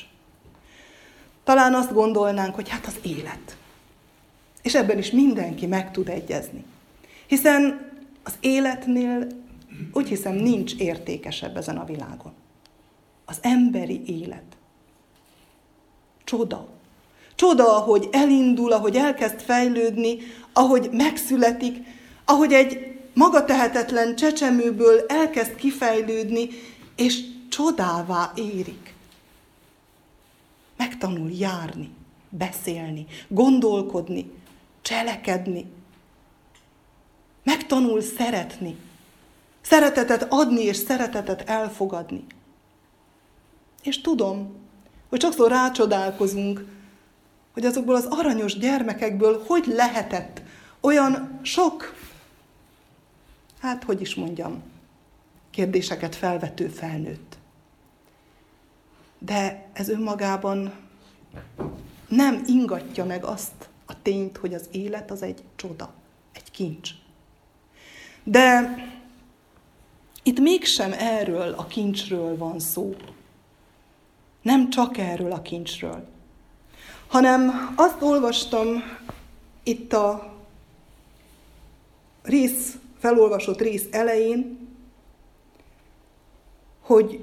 Talán 1.44 1.74
azt 1.74 1.94
gondolnánk, 1.94 2.56
hogy 2.56 2.70
hát 2.70 2.86
az 2.86 3.00
élet. 3.04 3.58
És 4.62 4.76
ebben 4.76 4.98
is 4.98 5.12
mindenki 5.12 5.66
meg 5.66 5.92
tud 5.92 6.10
egyezni. 6.10 6.66
Hiszen 7.28 7.92
az 8.24 8.34
életnél 8.40 9.28
úgy 9.94 10.08
hiszem 10.08 10.36
nincs 10.36 10.76
értékesebb 10.76 11.58
ezen 11.58 11.78
a 11.78 11.86
világon. 11.86 12.34
Az 13.30 13.38
emberi 13.42 14.02
élet. 14.06 14.44
Csoda. 16.24 16.68
Csoda, 17.36 17.76
ahogy 17.76 18.10
elindul, 18.12 18.72
ahogy 18.72 18.96
elkezd 18.96 19.42
fejlődni, 19.42 20.18
ahogy 20.54 20.90
megszületik, 20.92 21.78
ahogy 22.26 22.54
egy 22.54 22.98
magatehetetlen 23.14 24.16
csecsemőből 24.16 25.06
elkezd 25.08 25.56
kifejlődni, 25.56 26.50
és 26.96 27.24
csodává 27.50 28.32
érik. 28.36 28.94
Megtanul 30.78 31.32
járni, 31.32 31.90
beszélni, 32.30 33.06
gondolkodni, 33.28 34.32
cselekedni. 34.82 35.66
Megtanul 37.44 38.02
szeretni. 38.02 38.76
Szeretetet 39.62 40.28
adni 40.30 40.62
és 40.62 40.76
szeretetet 40.78 41.50
elfogadni. 41.50 42.26
És 43.88 44.02
tudom, 44.02 44.56
hogy 45.10 45.22
sokszor 45.22 45.52
rácsodálkozunk, 45.52 46.66
hogy 47.54 47.66
azokból 47.66 47.96
az 47.96 48.06
aranyos 48.10 48.58
gyermekekből 48.58 49.44
hogy 49.46 49.66
lehetett 49.66 50.42
olyan 50.80 51.40
sok, 51.42 51.96
hát 53.60 53.84
hogy 53.84 54.02
is 54.02 54.16
mondjam, 54.16 54.64
kérdéseket 55.50 56.16
felvető 56.16 56.68
felnőtt. 56.68 57.38
De 59.20 59.68
ez 59.74 59.90
önmagában 59.90 60.74
nem 62.08 62.44
ingatja 62.48 63.06
meg 63.06 63.24
azt 63.24 63.70
a 63.86 64.02
tényt, 64.02 64.38
hogy 64.38 64.54
az 64.54 64.68
élet 64.72 65.12
az 65.12 65.22
egy 65.22 65.44
csoda, 65.56 65.94
egy 66.34 66.52
kincs. 66.52 66.90
De 68.24 68.76
itt 70.24 70.40
mégsem 70.40 70.94
erről 70.94 71.54
a 71.54 71.68
kincsről 71.68 72.38
van 72.38 72.60
szó. 72.60 72.96
Nem 74.48 74.70
csak 74.70 74.98
erről 74.98 75.32
a 75.32 75.42
kincsről, 75.42 76.08
hanem 77.08 77.74
azt 77.76 78.02
olvastam 78.02 78.68
itt 79.64 79.94
a 79.94 80.34
rész, 82.24 82.78
felolvasott 83.00 83.62
rész 83.62 83.86
elején, 83.92 84.68
hogy 86.82 87.20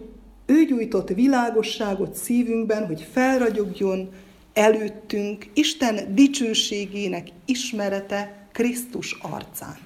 ő 0.47 0.65
gyújtott 0.65 1.09
világosságot 1.09 2.15
szívünkben, 2.15 2.87
hogy 2.87 3.09
felragyogjon 3.13 4.13
előttünk 4.53 5.51
Isten 5.55 6.15
dicsőségének 6.15 7.29
ismerete 7.45 8.49
Krisztus 8.53 9.13
arcán. 9.23 9.79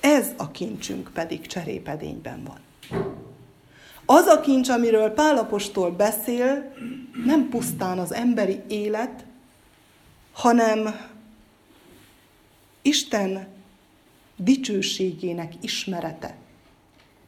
Ez 0.00 0.28
a 0.36 0.50
kincsünk 0.50 1.10
pedig 1.12 1.46
cserépedényben 1.46 2.42
van. 2.44 2.58
Az 4.12 4.26
a 4.26 4.40
kincs, 4.40 4.68
amiről 4.68 5.10
Pálapostól 5.10 5.90
beszél, 5.90 6.72
nem 7.24 7.48
pusztán 7.48 7.98
az 7.98 8.12
emberi 8.12 8.60
élet, 8.68 9.24
hanem 10.32 11.08
Isten 12.82 13.46
dicsőségének 14.36 15.52
ismerete, 15.60 16.34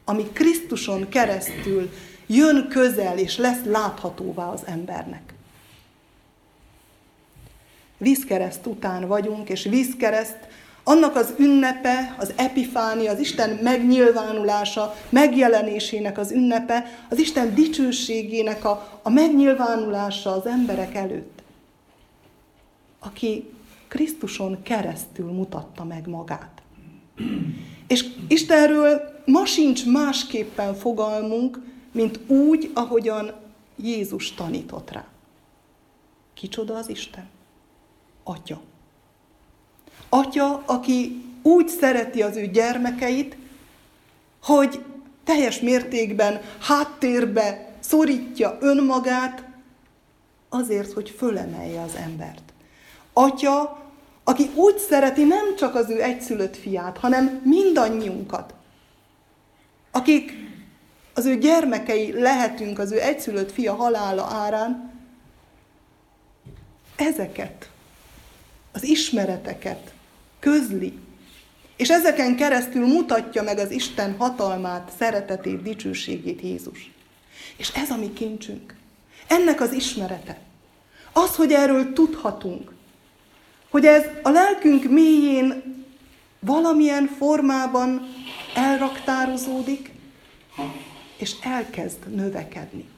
ami 0.05 0.23
Krisztuson 0.33 1.09
keresztül 1.09 1.89
jön 2.27 2.67
közel 2.69 3.17
és 3.17 3.37
lesz 3.37 3.63
láthatóvá 3.65 4.45
az 4.45 4.61
embernek. 4.65 5.33
Vízkereszt 7.97 8.65
után 8.65 9.07
vagyunk, 9.07 9.49
és 9.49 9.63
vízkereszt 9.63 10.47
annak 10.83 11.15
az 11.15 11.33
ünnepe, 11.37 12.15
az 12.19 12.33
epifánia, 12.35 13.11
az 13.11 13.19
Isten 13.19 13.59
megnyilvánulása, 13.61 14.95
megjelenésének 15.09 16.17
az 16.17 16.31
ünnepe, 16.31 16.85
az 17.09 17.19
Isten 17.19 17.55
dicsőségének 17.55 18.65
a, 18.65 18.99
a 19.01 19.09
megnyilvánulása 19.09 20.31
az 20.31 20.45
emberek 20.45 20.95
előtt, 20.95 21.41
aki 22.99 23.49
Krisztuson 23.87 24.61
keresztül 24.63 25.31
mutatta 25.31 25.83
meg 25.83 26.07
magát. 26.07 26.61
És 27.87 28.05
Istenről 28.27 29.21
ma 29.25 29.45
sincs 29.45 29.85
másképpen 29.85 30.75
fogalmunk, 30.75 31.59
mint 31.91 32.19
úgy, 32.27 32.71
ahogyan 32.73 33.31
Jézus 33.75 34.33
tanított 34.33 34.91
rá. 34.91 35.05
Kicsoda 36.33 36.75
az 36.75 36.89
Isten? 36.89 37.29
Atya. 38.23 38.61
Atya, 40.13 40.63
aki 40.65 41.25
úgy 41.41 41.67
szereti 41.67 42.21
az 42.21 42.35
ő 42.35 42.47
gyermekeit, 42.47 43.37
hogy 44.43 44.83
teljes 45.23 45.59
mértékben 45.59 46.41
háttérbe 46.59 47.75
szorítja 47.79 48.57
önmagát 48.61 49.43
azért, 50.49 50.93
hogy 50.93 51.09
fölemelje 51.09 51.81
az 51.81 51.95
embert. 51.95 52.41
Atya, 53.13 53.83
aki 54.23 54.49
úgy 54.55 54.77
szereti 54.77 55.23
nem 55.23 55.55
csak 55.57 55.75
az 55.75 55.89
ő 55.89 56.01
egyszülött 56.01 56.57
fiát, 56.57 56.97
hanem 56.97 57.41
mindannyiunkat, 57.43 58.53
akik 59.91 60.33
az 61.13 61.25
ő 61.25 61.37
gyermekei 61.37 62.11
lehetünk 62.11 62.79
az 62.79 62.91
ő 62.91 63.01
egyszülött 63.01 63.51
fia 63.51 63.73
halála 63.73 64.23
árán, 64.23 64.91
ezeket, 66.95 67.69
az 68.71 68.83
ismereteket 68.83 69.93
közli, 70.43 70.93
és 71.75 71.89
ezeken 71.89 72.35
keresztül 72.35 72.85
mutatja 72.85 73.43
meg 73.43 73.57
az 73.57 73.71
Isten 73.71 74.15
hatalmát, 74.17 74.91
szeretetét, 74.97 75.61
dicsőségét 75.61 76.41
Jézus. 76.41 76.91
És 77.57 77.69
ez 77.69 77.89
a 77.89 77.97
mi 77.97 78.13
kincsünk. 78.13 78.75
Ennek 79.27 79.61
az 79.61 79.71
ismerete. 79.71 80.39
Az, 81.13 81.35
hogy 81.35 81.51
erről 81.51 81.93
tudhatunk. 81.93 82.71
Hogy 83.69 83.85
ez 83.85 84.03
a 84.21 84.29
lelkünk 84.29 84.83
mélyén 84.83 85.63
valamilyen 86.39 87.07
formában 87.17 88.01
elraktározódik, 88.55 89.91
és 91.17 91.35
elkezd 91.41 92.15
növekedni. 92.15 92.89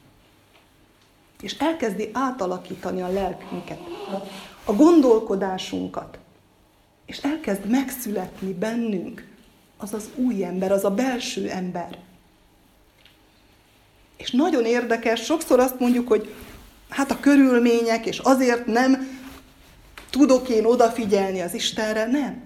És 1.40 1.56
elkezdi 1.58 2.10
átalakítani 2.12 3.02
a 3.02 3.08
lelkünket, 3.08 3.80
a 4.64 4.72
gondolkodásunkat, 4.72 6.18
és 7.06 7.18
elkezd 7.18 7.66
megszületni 7.66 8.52
bennünk 8.52 9.26
az 9.76 9.92
az 9.92 10.04
új 10.14 10.44
ember, 10.44 10.72
az 10.72 10.84
a 10.84 10.90
belső 10.90 11.50
ember. 11.50 11.98
És 14.16 14.30
nagyon 14.30 14.64
érdekes, 14.64 15.20
sokszor 15.20 15.60
azt 15.60 15.80
mondjuk, 15.80 16.08
hogy 16.08 16.34
hát 16.88 17.10
a 17.10 17.20
körülmények, 17.20 18.06
és 18.06 18.18
azért 18.18 18.66
nem 18.66 19.08
tudok 20.10 20.48
én 20.48 20.64
odafigyelni 20.64 21.40
az 21.40 21.54
Istenre, 21.54 22.06
nem. 22.06 22.42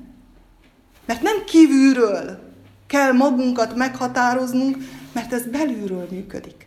Mert 1.05 1.23
nem 1.23 1.44
kívülről 1.44 2.38
kell 2.87 3.12
magunkat 3.12 3.77
meghatároznunk, 3.77 4.77
mert 5.12 5.33
ez 5.33 5.42
belülről 5.46 6.09
működik. 6.11 6.66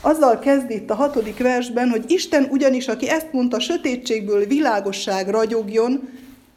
Azzal 0.00 0.38
kezd 0.38 0.70
itt 0.70 0.90
a 0.90 0.94
hatodik 0.94 1.38
versben, 1.38 1.88
hogy 1.88 2.10
Isten 2.10 2.48
ugyanis, 2.50 2.88
aki 2.88 3.08
ezt 3.08 3.32
mondta, 3.32 3.60
sötétségből 3.60 4.46
világosság 4.46 5.28
ragyogjon, 5.28 6.08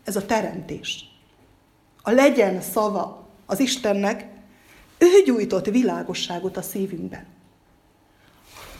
ez 0.03 0.15
a 0.15 0.25
teremtés. 0.25 1.05
A 2.01 2.11
legyen 2.11 2.61
szava 2.61 3.27
az 3.45 3.59
Istennek, 3.59 4.25
ő 4.97 5.23
gyújtott 5.25 5.65
világosságot 5.65 6.57
a 6.57 6.61
szívünkben. 6.61 7.25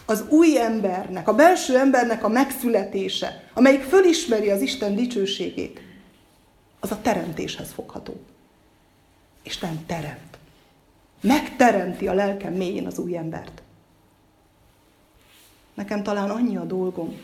az 0.05 0.23
új 0.29 0.59
embernek, 0.59 1.27
a 1.27 1.33
belső 1.33 1.77
embernek 1.77 2.23
a 2.23 2.27
megszületése, 2.27 3.49
amelyik 3.53 3.81
fölismeri 3.81 4.49
az 4.49 4.61
Isten 4.61 4.95
dicsőségét, 4.95 5.81
az 6.79 6.91
a 6.91 7.01
teremtéshez 7.01 7.71
fogható. 7.71 8.21
Isten 9.43 9.85
teremt. 9.85 10.37
Megteremti 11.21 12.07
a 12.07 12.13
lelkem 12.13 12.53
mélyén 12.53 12.85
az 12.85 12.97
új 12.97 13.17
embert. 13.17 13.61
Nekem 15.73 16.03
talán 16.03 16.29
annyi 16.29 16.57
a 16.57 16.63
dolgom, 16.63 17.21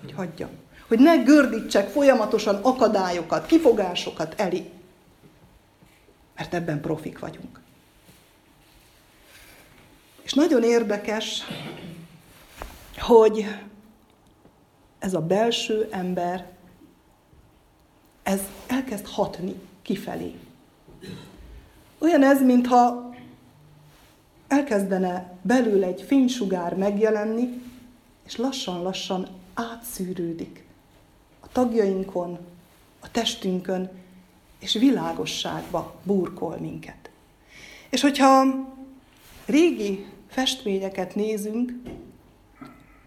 hogy 0.00 0.12
hagyjam. 0.12 0.50
Hogy 0.92 1.00
ne 1.00 1.16
gördítsek 1.16 1.88
folyamatosan 1.88 2.54
akadályokat, 2.54 3.46
kifogásokat 3.46 4.40
elé. 4.40 4.70
Mert 6.36 6.54
ebben 6.54 6.80
profik 6.80 7.18
vagyunk. 7.18 7.60
És 10.22 10.32
nagyon 10.32 10.62
érdekes, 10.62 11.42
hogy 12.98 13.46
ez 14.98 15.14
a 15.14 15.20
belső 15.20 15.88
ember, 15.90 16.50
ez 18.22 18.40
elkezd 18.66 19.06
hatni 19.06 19.54
kifelé. 19.82 20.34
Olyan 21.98 22.22
ez, 22.22 22.42
mintha 22.42 23.14
elkezdene 24.48 25.38
belül 25.42 25.84
egy 25.84 26.02
fénysugár 26.02 26.74
megjelenni, 26.74 27.62
és 28.24 28.36
lassan-lassan 28.36 29.28
átszűrődik 29.54 30.70
tagjainkon, 31.52 32.38
a 33.00 33.10
testünkön, 33.10 33.90
és 34.58 34.72
világosságba 34.72 35.94
burkol 36.02 36.56
minket. 36.56 37.10
És 37.90 38.00
hogyha 38.00 38.44
régi 39.46 40.06
festményeket 40.28 41.14
nézünk, 41.14 41.72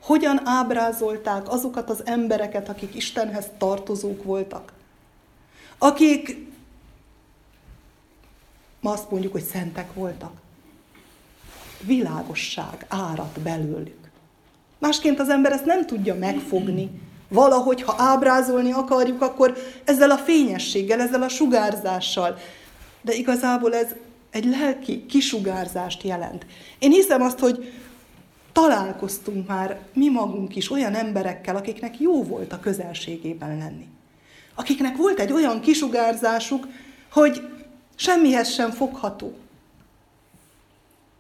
hogyan 0.02 0.42
ábrázolták 0.48 1.50
azokat 1.52 1.90
az 1.90 2.06
embereket, 2.06 2.70
akik 2.70 2.96
Istenhez 2.96 3.46
tartozók 3.58 4.24
voltak, 4.24 4.74
akik 5.78 6.48
ma 8.80 8.92
azt 8.92 9.12
mondjuk, 9.12 9.32
hogy 9.32 9.44
szentek 9.44 9.94
voltak. 9.94 10.32
Világosság 11.82 12.86
árad 12.88 13.40
belőlük. 13.40 14.10
Másként 14.78 15.20
az 15.20 15.30
ember 15.30 15.52
ezt 15.52 15.66
nem 15.66 15.86
tudja 15.86 16.16
megfogni. 16.16 17.02
Valahogy, 17.28 17.82
ha 17.82 17.96
ábrázolni 17.98 18.72
akarjuk, 18.72 19.22
akkor 19.22 19.58
ezzel 19.84 20.12
a 20.12 20.18
fényességgel, 20.18 21.02
ezzel 21.02 21.22
a 21.22 21.30
sugárzással. 21.30 22.38
De 23.02 23.14
igazából 23.14 23.76
ez 23.76 23.88
egy 24.30 24.46
lelki 24.46 25.06
kisugárzást 25.06 26.04
jelent. 26.04 26.46
Én 26.80 26.92
hiszem 26.92 27.22
azt, 27.22 27.40
hogy 27.40 27.74
találkoztunk 28.52 29.48
már 29.48 29.80
mi 29.94 30.10
magunk 30.10 30.56
is 30.56 30.72
olyan 30.72 30.94
emberekkel, 30.94 31.56
akiknek 31.56 32.00
jó 32.00 32.24
volt 32.24 32.54
a 32.54 32.60
közelségében 32.60 33.58
lenni. 33.58 33.88
Akiknek 34.56 34.98
volt 34.98 35.20
egy 35.20 35.32
olyan 35.32 35.62
kisugárzásuk, 35.62 36.68
hogy 37.12 37.42
semmihez 37.96 38.50
sem 38.50 38.72
fogható. 38.72 39.34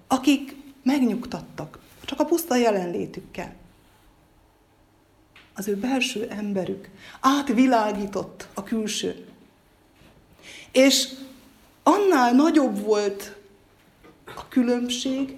Akik 0.07 0.55
megnyugtattak, 0.83 1.79
csak 2.05 2.19
a 2.19 2.25
puszta 2.25 2.55
jelenlétükkel. 2.55 3.53
Az 5.55 5.67
ő 5.67 5.75
belső 5.75 6.27
emberük 6.29 6.89
átvilágított 7.19 8.47
a 8.53 8.63
külső. 8.63 9.25
És 10.71 11.09
annál 11.83 12.33
nagyobb 12.33 12.79
volt 12.79 13.35
a 14.35 14.47
különbség, 14.47 15.35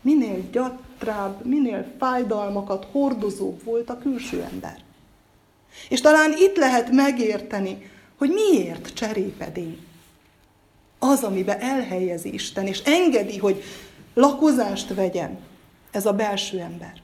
minél 0.00 0.50
gyatrább, 0.50 1.44
minél 1.44 1.92
fájdalmakat 1.98 2.86
hordozóbb 2.90 3.64
volt 3.64 3.90
a 3.90 3.98
külső 3.98 4.42
ember. 4.42 4.78
És 5.88 6.00
talán 6.00 6.32
itt 6.38 6.56
lehet 6.56 6.90
megérteni, 6.90 7.90
hogy 8.16 8.30
miért 8.30 8.94
cserépedény. 8.94 9.86
Az, 10.98 11.22
amiben 11.22 11.60
elhelyezi 11.60 12.32
Isten, 12.32 12.66
és 12.66 12.80
engedi, 12.84 13.38
hogy 13.38 13.62
lakozást 14.14 14.94
vegyen 14.94 15.38
ez 15.90 16.06
a 16.06 16.12
belső 16.12 16.58
ember. 16.58 17.01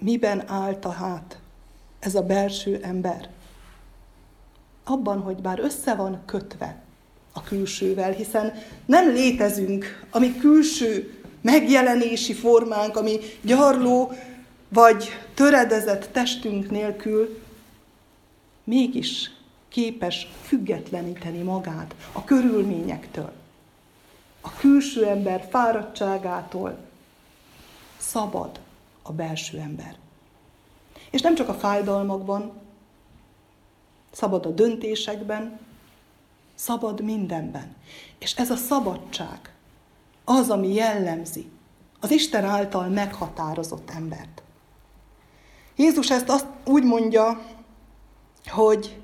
Miben 0.00 0.48
állt 0.48 0.84
a 0.84 0.90
hát 0.90 1.38
ez 1.98 2.14
a 2.14 2.22
belső 2.22 2.80
ember? 2.82 3.28
Abban, 4.84 5.20
hogy 5.20 5.36
bár 5.36 5.58
össze 5.58 5.94
van 5.94 6.22
kötve 6.26 6.82
a 7.32 7.42
külsővel, 7.42 8.10
hiszen 8.10 8.52
nem 8.86 9.08
létezünk, 9.08 10.06
ami 10.10 10.36
külső 10.38 11.22
megjelenési 11.40 12.32
formánk, 12.32 12.96
ami 12.96 13.18
gyarló 13.42 14.12
vagy 14.68 15.08
töredezett 15.34 16.08
testünk 16.12 16.70
nélkül, 16.70 17.42
mégis 18.64 19.30
képes 19.68 20.26
függetleníteni 20.42 21.42
magát 21.42 21.94
a 22.12 22.24
körülményektől, 22.24 23.32
a 24.40 24.54
külső 24.54 25.06
ember 25.06 25.48
fáradtságától. 25.50 26.78
Szabad 27.98 28.60
a 29.10 29.12
belső 29.12 29.58
ember. 29.58 29.96
És 31.10 31.20
nem 31.20 31.34
csak 31.34 31.48
a 31.48 31.54
fájdalmakban, 31.54 32.52
szabad 34.10 34.46
a 34.46 34.50
döntésekben, 34.50 35.58
szabad 36.54 37.00
mindenben. 37.00 37.74
És 38.18 38.34
ez 38.36 38.50
a 38.50 38.56
szabadság 38.56 39.54
az, 40.24 40.50
ami 40.50 40.74
jellemzi 40.74 41.50
az 42.00 42.10
Isten 42.10 42.44
által 42.44 42.88
meghatározott 42.88 43.90
embert. 43.90 44.42
Jézus 45.76 46.10
ezt 46.10 46.28
azt 46.28 46.46
úgy 46.66 46.84
mondja, 46.84 47.46
hogy, 48.46 49.02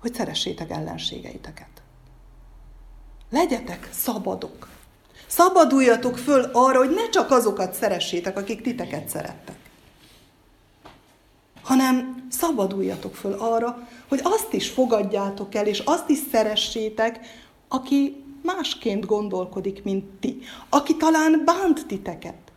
hogy 0.00 0.14
szeressétek 0.14 0.70
ellenségeiteket. 0.70 1.82
Legyetek 3.30 3.88
szabadok. 3.92 4.69
Szabaduljatok 5.30 6.18
föl 6.18 6.50
arra, 6.52 6.78
hogy 6.78 6.90
ne 6.90 7.08
csak 7.08 7.30
azokat 7.30 7.74
szeressétek, 7.74 8.36
akik 8.36 8.62
titeket 8.62 9.08
szerettek, 9.08 9.56
hanem 11.62 12.26
szabaduljatok 12.30 13.14
föl 13.14 13.32
arra, 13.32 13.88
hogy 14.08 14.20
azt 14.22 14.52
is 14.52 14.68
fogadjátok 14.68 15.54
el, 15.54 15.66
és 15.66 15.78
azt 15.78 16.08
is 16.08 16.18
szeressétek, 16.30 17.20
aki 17.68 18.24
másként 18.42 19.06
gondolkodik, 19.06 19.84
mint 19.84 20.04
ti, 20.04 20.42
aki 20.68 20.96
talán 20.96 21.42
bánt 21.44 21.86
titeket. 21.86 22.52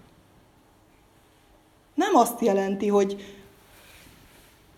Nem 1.94 2.16
azt 2.16 2.42
jelenti, 2.42 2.88
hogy 2.88 3.36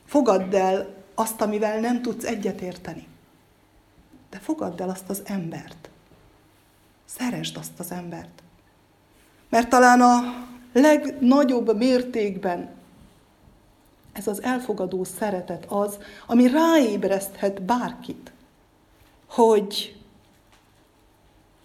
fogadd 0.06 0.56
el 0.56 0.94
azt, 1.14 1.42
amivel 1.42 1.80
nem 1.80 2.02
tudsz 2.02 2.26
egyetérteni. 2.26 3.08
De 4.30 4.38
fogadd 4.38 4.82
el 4.82 4.90
azt 4.90 5.10
az 5.10 5.22
embert. 5.26 5.90
Szeresd 7.06 7.58
azt 7.58 7.80
az 7.80 7.92
embert. 7.92 8.44
Mert 9.50 9.70
talán 9.70 10.02
a 10.02 10.46
legnagyobb 10.74 11.78
mértékben 11.78 12.70
ez 14.12 14.28
az 14.28 14.44
elfogadó 14.44 15.04
szeretet 15.04 15.66
az, 15.66 15.98
ami 16.28 16.48
ráébreszthet 16.48 17.62
bárkit, 17.62 18.32
hogy 19.26 19.96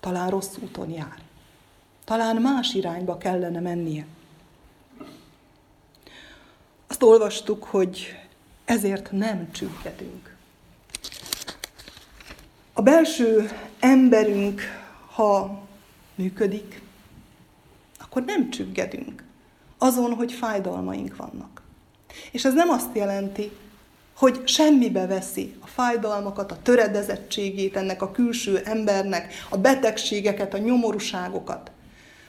talán 0.01 0.31
rossz 0.31 0.57
úton 0.63 0.91
jár. 0.91 1.19
Talán 2.05 2.37
más 2.37 2.75
irányba 2.75 3.19
kellene 3.19 3.61
mennie. 3.61 4.07
Azt 6.87 7.03
olvastuk, 7.03 7.65
hogy 7.65 8.17
ezért 8.65 9.13
nem 9.13 9.51
csüggedünk. 9.53 10.37
A 12.73 12.83
belső 12.83 13.51
emberünk, 13.81 14.61
ha 15.21 15.59
működik, 16.15 16.83
akkor 17.99 18.25
nem 18.25 18.51
csüggedünk 18.51 19.25
azon, 19.79 20.15
hogy 20.15 20.33
fájdalmaink 20.33 21.17
vannak. 21.17 21.63
És 22.33 22.45
ez 22.45 22.55
nem 22.55 22.69
azt 22.69 22.97
jelenti, 22.97 23.51
hogy 24.17 24.41
semmibe 24.45 25.07
veszi 25.07 25.55
a 25.61 25.67
fájdalmakat, 25.67 26.53
a 26.53 26.63
töredezettségét 26.63 27.77
ennek 27.77 28.03
a 28.03 28.11
külső 28.11 28.59
embernek, 28.65 29.33
a 29.49 29.57
betegségeket, 29.57 30.55
a 30.55 30.59
nyomorúságokat. 30.59 31.71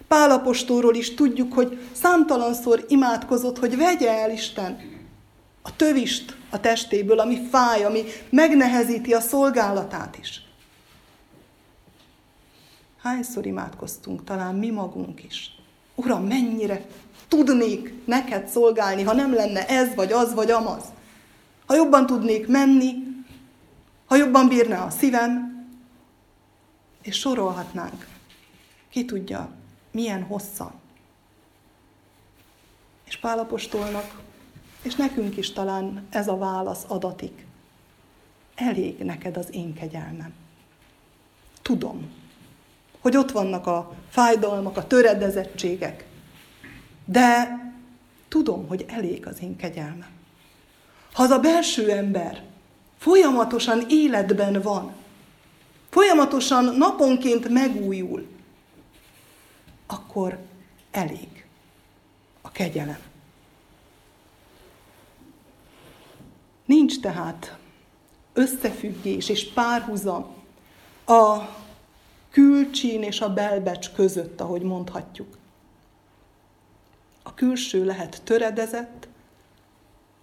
Pálapostórról 0.08 0.96
is 0.96 1.14
tudjuk, 1.14 1.54
hogy 1.54 1.80
számtalanszor 1.92 2.86
imádkozott, 2.88 3.60
hogy 3.60 3.78
vegye 3.78 4.10
el 4.10 4.32
Isten 4.32 5.00
a 5.62 5.76
tövist 5.76 6.36
a 6.50 6.60
testéből, 6.60 7.20
ami 7.20 7.48
fáj, 7.52 7.84
ami 7.84 8.04
megnehezíti 8.30 9.14
a 9.14 9.20
szolgálatát 9.20 10.18
is. 10.22 10.51
Hányszor 13.02 13.46
imádkoztunk, 13.46 14.24
talán 14.24 14.56
mi 14.56 14.70
magunk 14.70 15.24
is. 15.24 15.56
Uram, 15.96 16.24
mennyire 16.24 16.86
tudnék 17.28 17.94
neked 18.06 18.48
szolgálni, 18.48 19.04
ha 19.04 19.14
nem 19.14 19.34
lenne 19.34 19.68
ez, 19.68 19.96
vagy 19.96 20.12
az, 20.12 20.34
vagy 20.34 20.52
amaz 20.52 20.84
ha 21.72 21.78
jobban 21.78 22.06
tudnék 22.06 22.48
menni, 22.48 22.94
ha 24.06 24.16
jobban 24.16 24.48
bírná 24.48 24.86
a 24.86 24.90
szívem, 24.90 25.50
És 27.02 27.18
sorolhatnánk. 27.18 28.08
Ki 28.90 29.06
tudja, 29.06 29.50
milyen 29.92 30.24
hosszan. 30.24 30.72
És 33.04 33.18
Pálapostolnak, 33.18 34.22
és 34.82 34.96
nekünk 34.96 35.38
is 35.38 35.52
talán 35.52 36.08
ez 36.10 36.28
a 36.28 36.38
válasz 36.38 36.86
adatik. 36.88 37.46
Elég 38.56 38.98
neked 38.98 39.38
az 39.38 39.48
én 39.52 39.74
kegyelmem. 39.74 40.34
Tudom, 41.62 42.12
hogy 43.02 43.18
ott 43.18 43.32
vannak 43.32 43.68
a 43.68 43.94
fájdalmak, 44.10 44.78
a 44.78 44.88
töredezettségek, 44.88 46.06
de 47.06 47.60
tudom, 48.28 48.68
hogy 48.68 48.86
elég 48.88 49.28
az 49.28 49.42
én 49.42 49.56
kegyelmem. 49.56 50.10
Ha 51.14 51.24
az 51.24 51.30
a 51.30 51.40
belső 51.40 51.92
ember 51.92 52.44
folyamatosan 52.98 53.86
életben 53.90 54.62
van, 54.62 54.94
folyamatosan 55.90 56.76
naponként 56.78 57.50
megújul, 57.50 58.28
akkor 59.88 60.38
elég 60.92 61.46
a 62.42 62.52
kegyelem. 62.52 63.00
Nincs 66.66 67.00
tehát 67.00 67.58
összefüggés 68.34 69.30
és 69.30 69.54
párhuzam 69.54 70.26
a 71.06 71.38
külcsín 72.32 73.04
és 73.04 73.22
a 73.22 73.34
belbecs 73.34 73.92
között, 73.92 74.42
ahogy 74.42 74.62
mondhatjuk. 74.62 75.38
A 77.24 77.34
külső 77.34 77.86
lehet 77.86 78.22
töredezett, 78.24 79.08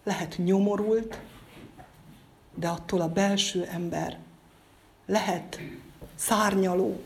lehet 0.05 0.37
nyomorult, 0.38 1.21
de 2.55 2.68
attól 2.68 3.01
a 3.01 3.09
belső 3.09 3.64
ember 3.64 4.18
lehet 5.07 5.61
szárnyaló, 6.14 7.01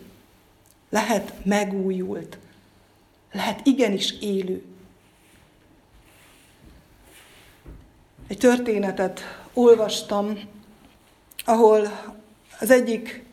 lehet 0.88 1.44
megújult, 1.44 2.38
lehet 3.32 3.66
igenis 3.66 4.12
élő. 4.20 4.64
Egy 8.26 8.38
történetet 8.38 9.20
olvastam, 9.52 10.38
ahol 11.44 11.88
az 12.60 12.70
egyik 12.70 13.24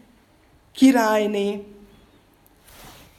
királyné 0.80 1.66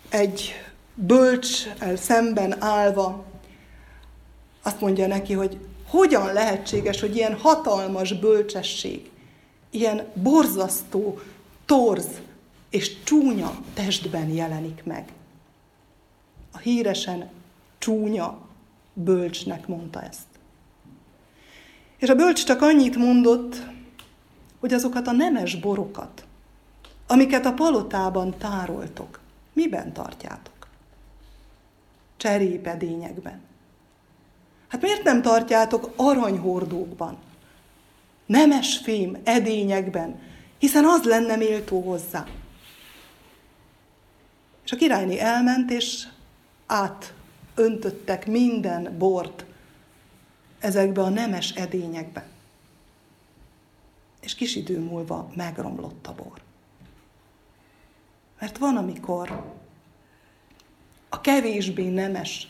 egy 0.08 0.52
bölcs 0.94 1.68
szemben 1.96 2.62
állva 2.62 3.24
azt 4.62 4.80
mondja 4.80 5.06
neki, 5.06 5.32
hogy 5.32 5.58
hogyan 5.88 6.32
lehetséges, 6.32 7.00
hogy 7.00 7.16
ilyen 7.16 7.36
hatalmas 7.36 8.18
bölcsesség, 8.18 9.10
ilyen 9.70 10.06
borzasztó 10.14 11.20
torz 11.64 12.06
és 12.70 13.02
csúnya 13.04 13.62
testben 13.74 14.28
jelenik 14.28 14.84
meg. 14.84 15.12
A 16.52 16.58
híresen 16.58 17.30
csúnya 17.78 18.38
bölcsnek 18.92 19.66
mondta 19.66 20.02
ezt. 20.02 20.28
És 21.98 22.08
a 22.08 22.14
bölcs 22.14 22.44
csak 22.44 22.62
annyit 22.62 22.96
mondott, 22.96 23.66
hogy 24.60 24.72
azokat 24.72 25.06
a 25.06 25.12
nemes 25.12 25.56
borokat, 25.56 26.24
amiket 27.10 27.46
a 27.46 27.52
palotában 27.52 28.38
tároltok, 28.38 29.20
miben 29.52 29.92
tartjátok? 29.92 30.68
Cserépedényekben. 32.16 33.40
Hát 34.68 34.82
miért 34.82 35.02
nem 35.02 35.22
tartjátok 35.22 35.92
aranyhordókban, 35.96 37.18
nemes 38.26 38.78
fém 38.78 39.16
edényekben, 39.24 40.20
hiszen 40.58 40.84
az 40.84 41.02
lenne 41.02 41.36
méltó 41.36 41.80
hozzá. 41.80 42.26
És 44.64 44.72
a 44.72 44.76
királyné 44.76 45.18
elment, 45.18 45.70
és 45.70 46.08
átöntöttek 46.66 48.26
minden 48.26 48.98
bort 48.98 49.44
ezekbe 50.58 51.02
a 51.02 51.08
nemes 51.08 51.50
edényekbe. 51.50 52.26
És 54.20 54.34
kis 54.34 54.56
idő 54.56 54.78
múlva 54.78 55.30
megromlott 55.34 56.06
a 56.06 56.14
bor. 56.14 56.48
Mert 58.40 58.58
van, 58.58 58.76
amikor 58.76 59.44
a 61.08 61.20
kevésbé 61.20 61.88
nemes, 61.88 62.48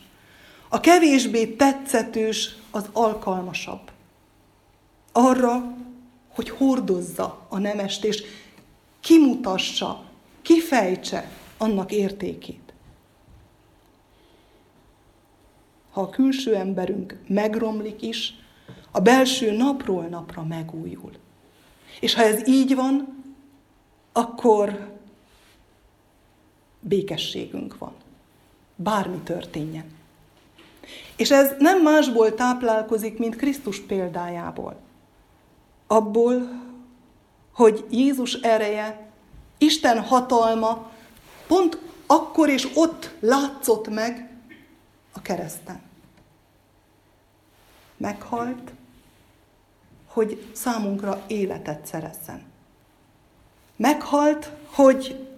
a 0.69 0.81
kevésbé 0.81 1.47
tetszetős 1.47 2.55
az 2.71 2.89
alkalmasabb. 2.93 3.91
Arra, 5.13 5.75
hogy 6.29 6.51
hordozza 6.51 7.47
a 7.49 7.59
nemest, 7.59 8.05
és 8.05 8.23
kimutassa, 9.01 10.05
kifejtse 10.43 11.31
annak 11.59 11.93
értékét. 11.93 12.73
Ha 15.91 16.01
a 16.01 16.11
külső 16.11 16.55
emberünk 16.55 17.19
megromlik 17.27 18.03
is, 18.03 18.35
a 18.91 19.01
belső 19.01 19.53
napról 19.53 20.05
napra 20.05 20.43
megújul. 20.43 21.13
És 22.01 22.15
ha 22.15 22.23
ez 22.23 22.49
így 22.49 22.75
van, 22.75 23.25
akkor 24.13 24.99
békességünk 26.81 27.79
van. 27.79 27.93
Bármi 28.77 29.19
történjen. 29.19 29.99
És 31.17 31.31
ez 31.31 31.55
nem 31.59 31.83
másból 31.83 32.35
táplálkozik, 32.35 33.19
mint 33.19 33.37
Krisztus 33.37 33.81
példájából. 33.81 34.77
Abból, 35.87 36.63
hogy 37.53 37.87
Jézus 37.91 38.35
ereje, 38.35 39.09
Isten 39.59 40.01
hatalma 40.01 40.91
pont 41.47 41.79
akkor 42.07 42.49
és 42.49 42.69
ott 42.75 43.15
látszott 43.21 43.89
meg 43.89 44.31
a 45.13 45.23
kereszten. 45.23 45.81
Meghalt, 47.97 48.73
hogy 50.07 50.47
számunkra 50.53 51.25
életet 51.27 51.87
szerezzen. 51.87 52.43
Meghalt, 53.77 54.51
hogy 54.67 55.30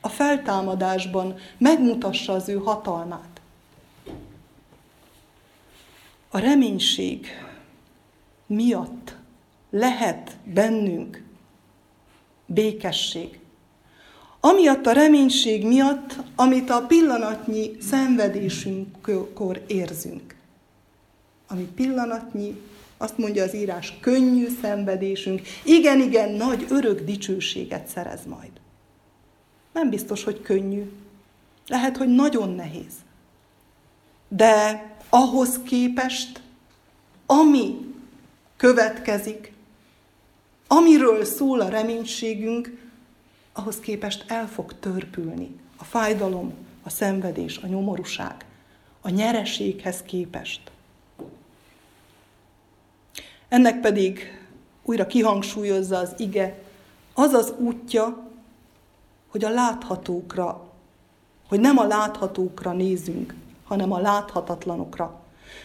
a 0.00 0.08
feltámadásban 0.08 1.34
megmutassa 1.58 2.32
az 2.32 2.48
ő 2.48 2.56
hatalmát. 2.56 3.40
A 6.30 6.38
reménység 6.38 7.26
miatt 8.46 9.16
lehet 9.70 10.36
bennünk 10.44 11.22
békesség. 12.46 13.38
Amiatt 14.40 14.86
a 14.86 14.92
reménység 14.92 15.66
miatt, 15.66 16.16
amit 16.36 16.70
a 16.70 16.86
pillanatnyi 16.86 17.76
szenvedésünkkor 17.80 19.64
érzünk. 19.66 20.34
Ami 21.48 21.62
pillanatnyi, 21.62 22.60
azt 22.96 23.18
mondja 23.18 23.44
az 23.44 23.54
írás, 23.54 23.98
könnyű 24.00 24.46
szenvedésünk, 24.60 25.40
igen, 25.64 26.00
igen, 26.00 26.30
nagy 26.30 26.66
örök 26.68 27.00
dicsőséget 27.00 27.86
szerez 27.86 28.26
majd. 28.26 28.59
Nem 29.72 29.90
biztos, 29.90 30.24
hogy 30.24 30.40
könnyű. 30.40 30.92
Lehet, 31.66 31.96
hogy 31.96 32.08
nagyon 32.08 32.54
nehéz. 32.54 32.92
De 34.28 34.84
ahhoz 35.08 35.58
képest, 35.64 36.40
ami 37.26 37.94
következik, 38.56 39.52
amiről 40.66 41.24
szól 41.24 41.60
a 41.60 41.68
reménységünk, 41.68 42.88
ahhoz 43.52 43.80
képest 43.80 44.24
el 44.30 44.48
fog 44.48 44.78
törpülni 44.80 45.56
a 45.76 45.84
fájdalom, 45.84 46.52
a 46.82 46.90
szenvedés, 46.90 47.58
a 47.58 47.66
nyomorúság, 47.66 48.44
a 49.00 49.08
nyereséghez 49.08 50.02
képest. 50.02 50.60
Ennek 53.48 53.80
pedig 53.80 54.40
újra 54.82 55.06
kihangsúlyozza 55.06 55.98
az 55.98 56.14
ige, 56.16 56.62
az 57.14 57.32
az 57.32 57.52
útja, 57.58 58.29
hogy 59.30 59.44
a 59.44 59.50
láthatókra, 59.50 60.68
hogy 61.48 61.60
nem 61.60 61.78
a 61.78 61.86
láthatókra 61.86 62.72
nézünk, 62.72 63.34
hanem 63.64 63.92
a 63.92 63.98
láthatatlanokra. 63.98 65.20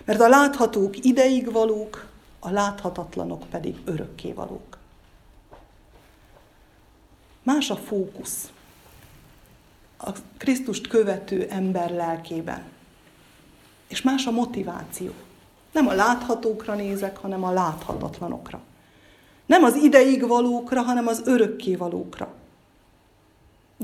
Mert 0.05 0.21
a 0.21 0.27
láthatók 0.27 1.05
ideig 1.05 1.51
valók, 1.51 2.07
a 2.39 2.49
láthatatlanok 2.49 3.43
pedig 3.49 3.81
örökké 3.85 4.31
valók. 4.31 4.77
Más 7.43 7.69
a 7.69 7.75
fókusz 7.75 8.49
a 9.97 10.11
Krisztust 10.37 10.87
követő 10.87 11.47
ember 11.49 11.91
lelkében. 11.91 12.63
És 13.87 14.01
más 14.01 14.25
a 14.25 14.31
motiváció. 14.31 15.11
Nem 15.71 15.87
a 15.87 15.93
láthatókra 15.93 16.75
nézek, 16.75 17.17
hanem 17.17 17.43
a 17.43 17.51
láthatatlanokra. 17.51 18.59
Nem 19.45 19.63
az 19.63 19.75
ideig 19.75 20.27
valókra, 20.27 20.81
hanem 20.81 21.07
az 21.07 21.21
örökké 21.25 21.75
valókra. 21.75 22.33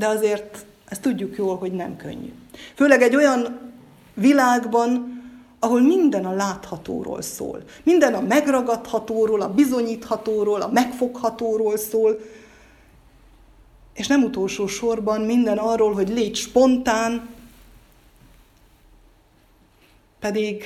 De 0.01 0.07
azért 0.07 0.65
ezt 0.85 1.01
tudjuk 1.01 1.37
jól, 1.37 1.57
hogy 1.57 1.71
nem 1.71 1.95
könnyű. 1.95 2.33
Főleg 2.75 3.01
egy 3.01 3.15
olyan 3.15 3.71
világban, 4.13 5.21
ahol 5.59 5.81
minden 5.81 6.25
a 6.25 6.33
láthatóról 6.33 7.21
szól. 7.21 7.63
Minden 7.83 8.13
a 8.13 8.21
megragadhatóról, 8.21 9.41
a 9.41 9.53
bizonyíthatóról, 9.53 10.61
a 10.61 10.71
megfoghatóról 10.71 11.77
szól, 11.77 12.19
És 13.93 14.07
nem 14.07 14.23
utolsó 14.23 14.67
sorban 14.67 15.21
minden 15.21 15.57
arról, 15.57 15.93
hogy 15.93 16.09
légy 16.09 16.35
spontán, 16.35 17.29
pedig 20.19 20.63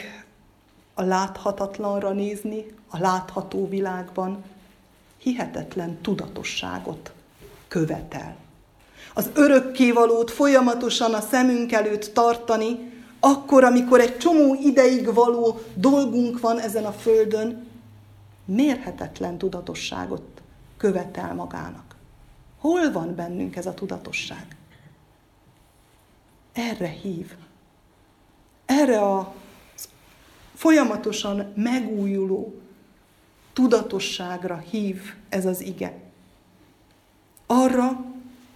a 0.93 1.03
láthatatlanra 1.03 2.11
nézni, 2.11 2.65
a 2.89 2.97
látható 2.99 3.67
világban 3.69 4.43
hihetetlen 5.17 6.01
tudatosságot 6.01 7.11
követel. 7.67 8.44
Az 9.17 9.29
örökkévalót 9.33 10.31
folyamatosan 10.31 11.13
a 11.13 11.21
szemünk 11.21 11.71
előtt 11.71 12.13
tartani, 12.13 12.93
akkor, 13.19 13.63
amikor 13.63 13.99
egy 13.99 14.17
csomó 14.17 14.57
ideig 14.63 15.13
való 15.13 15.61
dolgunk 15.73 16.39
van 16.39 16.59
ezen 16.59 16.85
a 16.85 16.91
földön, 16.91 17.67
mérhetetlen 18.45 19.37
tudatosságot 19.37 20.41
követel 20.77 21.33
magának. 21.33 21.95
Hol 22.59 22.91
van 22.91 23.15
bennünk 23.15 23.55
ez 23.55 23.65
a 23.65 23.73
tudatosság? 23.73 24.55
Erre 26.53 26.87
hív. 26.87 27.35
Erre 28.65 28.99
a 29.01 29.33
folyamatosan 30.53 31.51
megújuló 31.55 32.53
tudatosságra 33.53 34.57
hív 34.57 35.01
ez 35.29 35.45
az 35.45 35.61
ige. 35.61 35.93
Arra, 37.45 38.05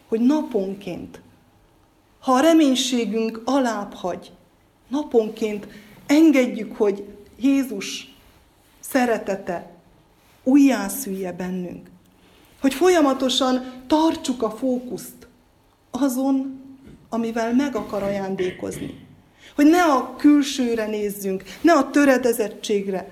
hogy 0.09 0.19
naponként, 0.19 1.21
ha 2.19 2.31
a 2.31 2.39
reménységünk 2.39 3.41
alább 3.45 3.93
hagy, 3.93 4.31
naponként 4.87 5.67
engedjük, 6.05 6.75
hogy 6.75 7.03
Jézus 7.39 8.15
szeretete 8.79 9.71
újjászülje 10.43 11.33
bennünk. 11.33 11.89
Hogy 12.61 12.73
folyamatosan 12.73 13.83
tartsuk 13.87 14.43
a 14.43 14.51
fókuszt 14.51 15.27
azon, 15.91 16.61
amivel 17.09 17.53
meg 17.53 17.75
akar 17.75 18.03
ajándékozni. 18.03 19.07
Hogy 19.55 19.65
ne 19.65 19.83
a 19.83 20.15
külsőre 20.15 20.85
nézzünk, 20.85 21.43
ne 21.61 21.73
a 21.73 21.89
töredezettségre, 21.89 23.07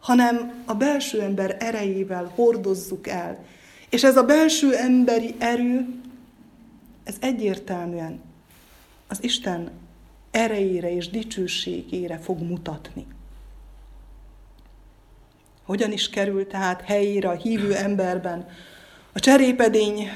hanem 0.00 0.62
a 0.64 0.74
belső 0.74 1.20
ember 1.20 1.56
erejével 1.58 2.32
hordozzuk 2.34 3.06
el. 3.06 3.44
És 3.88 4.04
ez 4.04 4.16
a 4.16 4.24
belső 4.24 4.74
emberi 4.74 5.34
erő, 5.38 6.00
ez 7.04 7.16
egyértelműen 7.20 8.20
az 9.08 9.22
Isten 9.22 9.70
erejére 10.30 10.94
és 10.94 11.08
dicsőségére 11.08 12.18
fog 12.18 12.40
mutatni. 12.40 13.06
Hogyan 15.64 15.92
is 15.92 16.10
kerül 16.10 16.46
tehát 16.46 16.80
helyére 16.80 17.28
a 17.28 17.36
hívő 17.36 17.74
emberben 17.74 18.48
a 19.12 19.20
cserépedény 19.20 20.10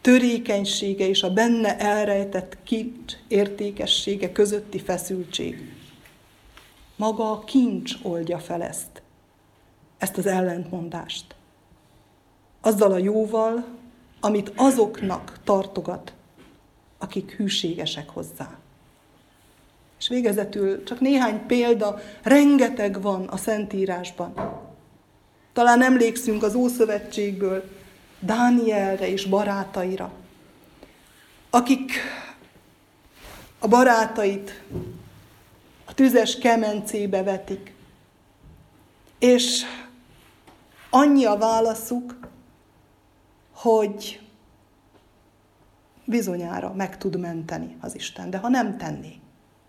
törékenysége 0.00 1.08
és 1.08 1.22
a 1.22 1.32
benne 1.32 1.78
elrejtett 1.78 2.58
kincs 2.62 3.12
értékessége 3.28 4.32
közötti 4.32 4.78
feszültség. 4.78 5.72
Maga 6.96 7.30
a 7.30 7.44
kincs 7.44 7.94
oldja 8.02 8.38
fel 8.38 8.62
ezt, 8.62 9.02
ezt 9.98 10.16
az 10.16 10.26
ellentmondást. 10.26 11.34
Azzal 12.64 12.92
a 12.92 12.98
jóval, 12.98 13.64
amit 14.20 14.52
azoknak 14.56 15.38
tartogat, 15.44 16.12
akik 16.98 17.30
hűségesek 17.30 18.08
hozzá. 18.08 18.58
És 19.98 20.08
végezetül 20.08 20.84
csak 20.84 21.00
néhány 21.00 21.46
példa, 21.46 21.98
rengeteg 22.22 23.02
van 23.02 23.24
a 23.26 23.36
Szentírásban. 23.36 24.34
Talán 25.52 25.82
emlékszünk 25.82 26.42
az 26.42 26.54
Ószövetségből 26.54 27.64
Dánielre 28.20 29.08
és 29.08 29.24
barátaira, 29.24 30.12
akik 31.50 31.92
a 33.58 33.68
barátait 33.68 34.62
a 35.84 35.94
tüzes 35.94 36.38
kemencébe 36.38 37.22
vetik, 37.22 37.74
és 39.18 39.62
annyi 40.90 41.24
a 41.24 41.36
válaszuk, 41.36 42.16
hogy 43.62 44.20
bizonyára 46.04 46.72
meg 46.72 46.98
tud 46.98 47.18
menteni 47.18 47.76
az 47.80 47.94
Isten, 47.94 48.30
de 48.30 48.38
ha 48.38 48.48
nem 48.48 48.78
tenné, 48.78 49.18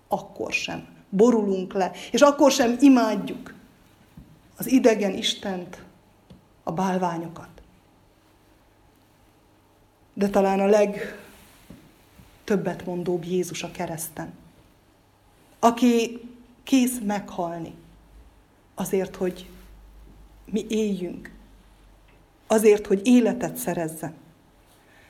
akkor 0.07 0.53
sem 0.53 0.87
borulunk 1.09 1.73
le, 1.73 1.91
és 2.11 2.21
akkor 2.21 2.51
sem 2.51 2.77
imádjuk 2.79 3.53
az 4.57 4.71
idegen 4.71 5.13
Istent, 5.13 5.83
a 6.63 6.71
bálványokat. 6.71 7.49
De 10.13 10.29
talán 10.29 10.59
a 10.59 10.65
legtöbbet 10.65 11.15
mondóbb 12.85 13.23
Jézus 13.23 13.63
a 13.63 13.71
kereszten, 13.71 14.33
aki 15.59 16.21
kész 16.63 16.99
meghalni 17.03 17.73
azért, 18.75 19.15
hogy 19.15 19.49
mi 20.45 20.65
éljünk, 20.69 21.31
azért, 22.47 22.87
hogy 22.87 23.01
életet 23.03 23.55
szerezzen. 23.55 24.13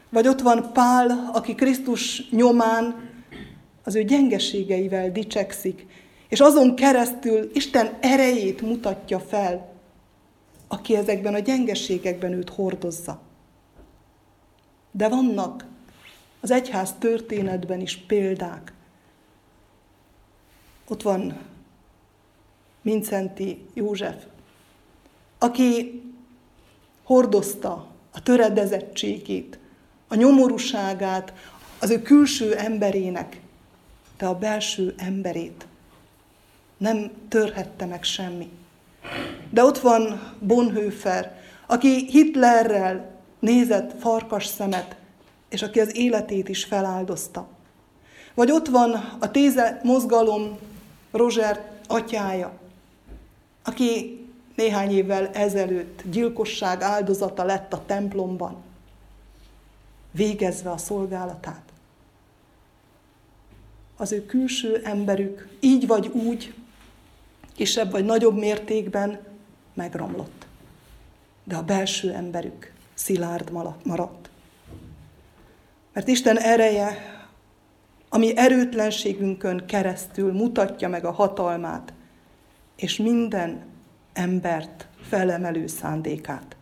Vagy 0.10 0.28
ott 0.28 0.42
van 0.42 0.74
Pál, 0.74 1.30
aki 1.34 1.56
Krisztus 1.56 2.30
nyomán 2.30 3.10
az 3.84 3.96
ő 3.96 4.04
gyengeségeivel 4.04 5.12
dicsekszik, 5.12 5.86
és 6.28 6.40
azon 6.40 6.76
keresztül 6.76 7.50
Isten 7.54 7.98
erejét 8.00 8.62
mutatja 8.62 9.20
fel, 9.20 9.72
aki 10.68 10.96
ezekben 10.96 11.34
a 11.34 11.40
gyengeségekben 11.40 12.34
őt 12.34 12.50
hordozza. 12.50 13.22
De 14.92 15.10
vannak 15.10 15.66
az 16.40 16.52
egyház 16.52 16.94
történetben 17.00 17.82
is 17.82 17.98
példák. 17.98 18.74
Ott 20.88 21.02
van 21.02 21.38
Mincenti 22.82 23.66
József, 23.74 24.24
aki 25.40 26.02
hordozta 27.04 27.88
a 28.12 28.24
töredezettségét, 28.24 29.60
a 30.08 30.16
nyomorúságát 30.16 31.34
az 31.80 31.90
ő 31.90 32.02
külső 32.02 32.56
emberének, 32.56 33.42
de 34.18 34.26
a 34.26 34.38
belső 34.38 34.94
emberét 34.98 35.68
nem 36.78 37.12
törhette 37.28 37.86
meg 37.86 38.04
semmi. 38.04 38.50
De 39.50 39.64
ott 39.64 39.80
van 39.80 40.34
Bonhoeffer, 40.40 41.42
aki 41.68 42.08
Hitlerrel 42.10 43.12
nézett 43.40 44.00
farkas 44.00 44.46
szemet, 44.46 44.96
és 45.50 45.62
aki 45.62 45.80
az 45.80 45.96
életét 45.96 46.50
is 46.50 46.64
feláldozta. 46.64 47.48
Vagy 48.34 48.52
ott 48.52 48.68
van 48.68 48.92
a 49.20 49.32
Téze 49.32 49.82
mozgalom 49.84 50.58
Roger 51.12 51.72
atyája, 51.88 52.54
aki 53.64 54.23
néhány 54.56 54.92
évvel 54.92 55.28
ezelőtt 55.28 56.02
gyilkosság 56.06 56.82
áldozata 56.82 57.44
lett 57.44 57.74
a 57.74 57.84
templomban, 57.86 58.56
végezve 60.12 60.72
a 60.72 60.78
szolgálatát. 60.78 61.62
Az 63.98 64.12
ő 64.12 64.26
külső 64.26 64.82
emberük 64.84 65.48
így 65.60 65.88
vagy 65.88 66.08
úgy, 66.08 66.54
kisebb 67.56 67.92
vagy 67.92 68.06
nagyobb 68.06 68.38
mértékben 68.38 69.20
megromlott. 69.74 70.46
De 71.44 71.56
a 71.56 71.64
belső 71.64 72.12
emberük 72.12 72.74
szilárd 72.94 73.52
maradt. 73.84 74.30
Mert 75.94 76.08
Isten 76.08 76.38
ereje, 76.38 76.98
ami 78.10 78.38
erőtlenségünkön 78.38 79.66
keresztül 79.66 80.34
mutatja 80.34 80.90
meg 80.90 81.06
a 81.06 81.12
hatalmát, 81.12 81.94
és 82.76 82.98
minden 82.98 83.73
embert 84.14 84.88
felemelő 85.02 85.68
szándékát. 85.68 86.56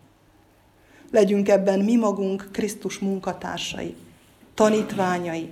Legyünk 1.11 1.49
ebben 1.49 1.79
mi 1.79 1.95
magunk 1.95 2.49
Krisztus 2.51 2.99
munkatársai, 2.99 3.95
tanítványai 4.53 5.51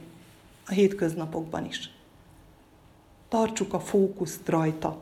a 0.65 0.71
hétköznapokban 0.71 1.65
is. 1.65 1.91
Tartsuk 3.29 3.73
a 3.73 3.79
fókuszt 3.79 4.49
rajta, 4.49 5.01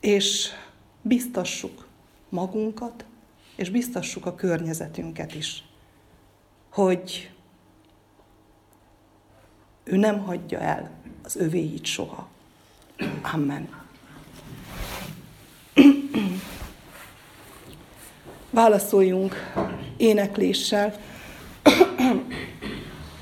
és 0.00 0.48
biztassuk 1.02 1.86
magunkat, 2.28 3.04
és 3.56 3.70
biztassuk 3.70 4.26
a 4.26 4.34
környezetünket 4.34 5.34
is, 5.34 5.64
hogy 6.70 7.30
ő 9.84 9.96
nem 9.96 10.18
hagyja 10.18 10.58
el 10.58 10.90
az 11.22 11.36
övéit 11.36 11.84
soha. 11.84 12.28
Amen. 13.32 13.79
Válaszoljunk 18.50 19.34
énekléssel 19.96 20.94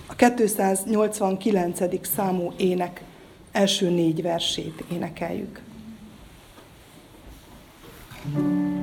a 0.07 0.14
289. 0.14 2.07
számú 2.07 2.53
ének 2.57 3.03
első 3.53 3.91
négy 3.91 4.22
versét 4.22 4.85
énekeljük. 4.93 5.61
thank 8.35 8.72
you 8.72 8.78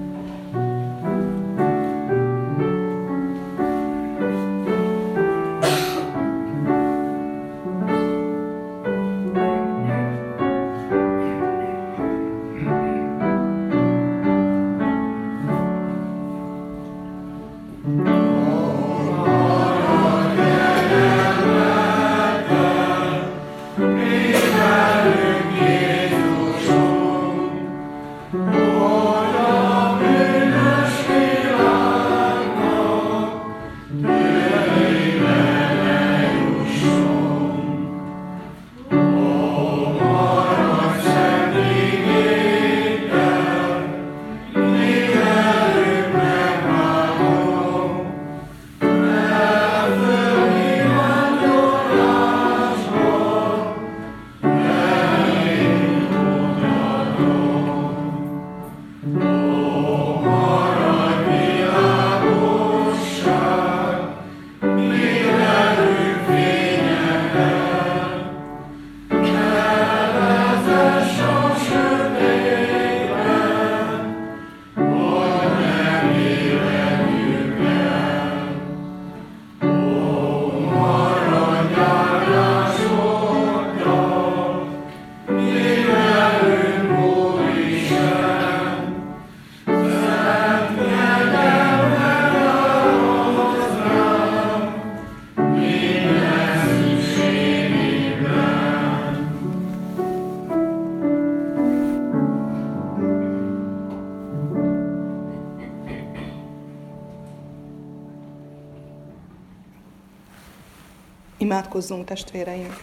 Imádkozzunk, 111.38 112.05
testvéreim! 112.05 112.73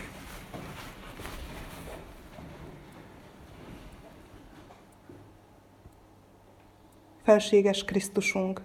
Felséges 7.23 7.85
Krisztusunk, 7.85 8.63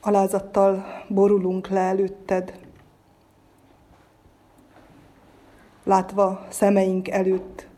alázattal 0.00 1.04
borulunk 1.08 1.68
le 1.68 1.80
előtted, 1.80 2.58
látva 5.84 6.46
szemeink 6.48 7.08
előtt 7.08 7.68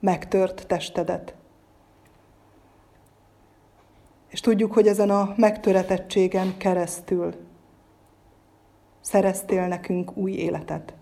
megtört 0.00 0.66
testedet. 0.66 1.35
És 4.36 4.42
tudjuk, 4.42 4.72
hogy 4.72 4.86
ezen 4.86 5.10
a 5.10 5.34
megtöretettségen 5.36 6.56
keresztül 6.56 7.34
szereztél 9.00 9.66
nekünk 9.66 10.16
új 10.16 10.32
életet. 10.32 10.94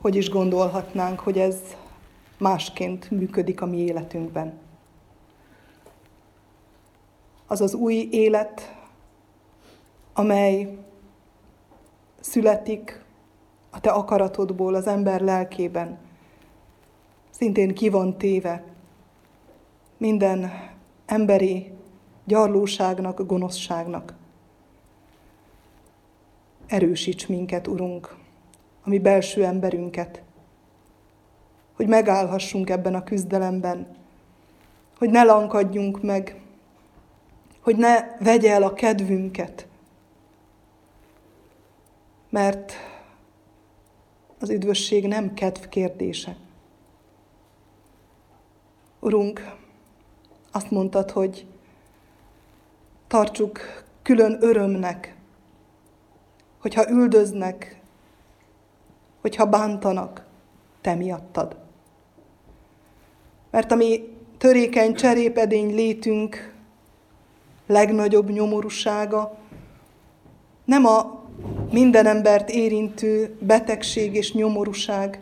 Hogy 0.00 0.14
is 0.14 0.30
gondolhatnánk, 0.30 1.20
hogy 1.20 1.38
ez 1.38 1.56
másként 2.38 3.10
működik 3.10 3.60
a 3.60 3.66
mi 3.66 3.76
életünkben. 3.76 4.58
Az 7.46 7.60
az 7.60 7.74
új 7.74 8.08
élet, 8.10 8.76
amely 10.12 10.78
születik 12.20 13.04
a 13.70 13.80
te 13.80 13.90
akaratodból 13.90 14.74
az 14.74 14.86
ember 14.86 15.20
lelkében, 15.20 15.98
szintén 17.30 17.74
ki 17.74 17.88
van 17.88 18.18
téve 18.18 18.64
minden 19.96 20.74
emberi 21.06 21.72
gyarlóságnak, 22.24 23.26
gonoszságnak. 23.26 24.14
Erősíts 26.66 27.26
minket, 27.26 27.66
Urunk, 27.66 28.16
a 28.82 28.88
mi 28.88 28.98
belső 28.98 29.44
emberünket, 29.44 30.22
hogy 31.72 31.86
megállhassunk 31.86 32.70
ebben 32.70 32.94
a 32.94 33.04
küzdelemben, 33.04 33.96
hogy 34.98 35.10
ne 35.10 35.22
lankadjunk 35.22 36.02
meg, 36.02 36.40
hogy 37.60 37.76
ne 37.76 38.16
vegye 38.18 38.52
el 38.52 38.62
a 38.62 38.72
kedvünket, 38.72 39.68
mert 42.30 42.72
az 44.40 44.50
üdvösség 44.50 45.06
nem 45.06 45.34
kedv 45.34 45.64
kérdése. 45.68 46.36
Urunk, 49.00 49.55
azt 50.56 50.70
mondtad, 50.70 51.10
hogy 51.10 51.46
tartsuk 53.06 53.60
külön 54.02 54.36
örömnek, 54.40 55.16
hogyha 56.58 56.90
üldöznek, 56.90 57.80
hogyha 59.20 59.46
bántanak, 59.46 60.24
te 60.80 60.94
miattad. 60.94 61.56
Mert 63.50 63.70
a 63.70 63.74
mi 63.74 64.16
törékeny 64.38 64.94
cserépedény 64.94 65.74
létünk 65.74 66.54
legnagyobb 67.66 68.30
nyomorúsága 68.30 69.38
nem 70.64 70.84
a 70.84 71.24
minden 71.70 72.06
embert 72.06 72.50
érintő 72.50 73.36
betegség 73.40 74.14
és 74.14 74.32
nyomorúság, 74.32 75.20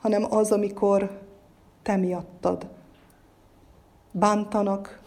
hanem 0.00 0.32
az, 0.32 0.52
amikor 0.52 1.20
te 1.82 1.96
miattad 1.96 2.78
bántanak, 4.10 5.00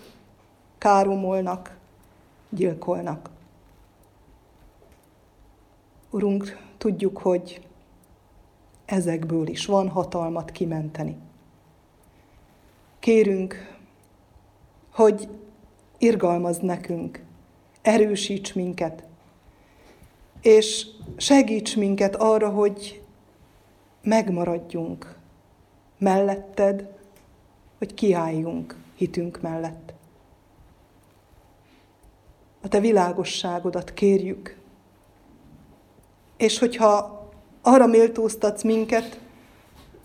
káromolnak, 0.77 1.77
gyilkolnak. 2.49 3.29
Urunk, 6.09 6.57
tudjuk, 6.77 7.17
hogy 7.17 7.67
ezekből 8.85 9.47
is 9.47 9.65
van 9.65 9.89
hatalmat 9.89 10.51
kimenteni. 10.51 11.17
Kérünk, 12.99 13.77
hogy 14.91 15.27
irgalmaz 15.97 16.57
nekünk, 16.57 17.23
erősíts 17.81 18.53
minket, 18.53 19.03
és 20.41 20.87
segíts 21.17 21.75
minket 21.75 22.15
arra, 22.15 22.49
hogy 22.49 23.03
megmaradjunk 24.01 25.17
melletted, 25.97 26.87
hogy 27.77 27.93
kiálljunk 27.93 28.82
hitünk 28.95 29.41
mellett. 29.41 29.93
A 32.61 32.67
te 32.67 32.79
világosságodat 32.79 33.93
kérjük, 33.93 34.57
és 36.37 36.59
hogyha 36.59 37.23
arra 37.61 37.87
méltóztatsz 37.87 38.63
minket, 38.63 39.19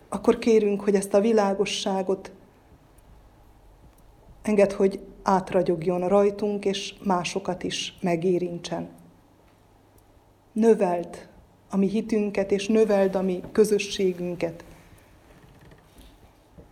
akkor 0.08 0.38
kérünk, 0.38 0.80
hogy 0.80 0.94
ezt 0.94 1.14
a 1.14 1.20
világosságot 1.20 2.32
enged, 4.42 4.72
hogy 4.72 5.00
átragyogjon 5.22 6.08
rajtunk, 6.08 6.64
és 6.64 6.94
másokat 7.02 7.62
is 7.62 7.98
megérintsen. 8.00 8.88
Növeld 10.52 11.28
a 11.70 11.76
mi 11.76 11.88
hitünket, 11.88 12.50
és 12.50 12.66
növeld 12.66 13.14
a 13.14 13.22
mi 13.22 13.42
közösségünket 13.52 14.64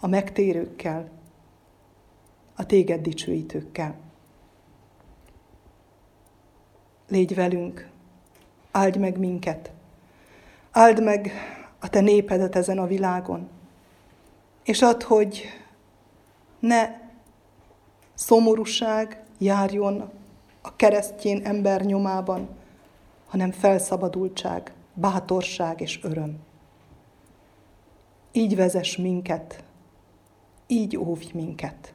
a 0.00 0.06
megtérőkkel, 0.06 1.10
a 2.56 2.66
téged 2.66 3.00
dicsőítőkkel. 3.00 3.94
Légy 7.08 7.34
velünk, 7.34 7.88
áld 8.70 8.98
meg 8.98 9.18
minket, 9.18 9.70
áld 10.70 11.02
meg 11.02 11.30
a 11.80 11.88
te 11.88 12.00
népedet 12.00 12.56
ezen 12.56 12.78
a 12.78 12.86
világon, 12.86 13.48
és 14.64 14.82
add, 14.82 15.04
hogy 15.04 15.44
ne 16.58 16.88
szomorúság 18.14 19.22
járjon 19.38 20.10
a 20.62 20.76
keresztjén 20.76 21.44
ember 21.44 21.80
nyomában, 21.84 22.48
hanem 23.26 23.52
felszabadultság, 23.52 24.72
bátorság 24.94 25.80
és 25.80 26.00
öröm. 26.02 26.38
Így 28.32 28.56
vezess 28.56 28.96
minket 28.96 29.64
így 30.66 30.96
óvj 30.96 31.26
minket. 31.34 31.94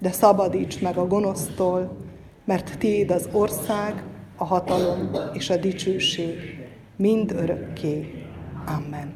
de 0.00 0.12
szabadíts 0.12 0.80
meg 0.80 0.96
a 0.96 1.06
gonosztól, 1.06 1.96
mert 2.44 2.78
Tiéd 2.78 3.10
az 3.10 3.28
ország, 3.32 4.02
a 4.36 4.44
hatalom 4.44 5.10
és 5.32 5.50
a 5.50 5.56
dicsőség 5.56 6.66
mind 6.96 7.30
örökké. 7.30 8.24
Amen. 8.66 9.14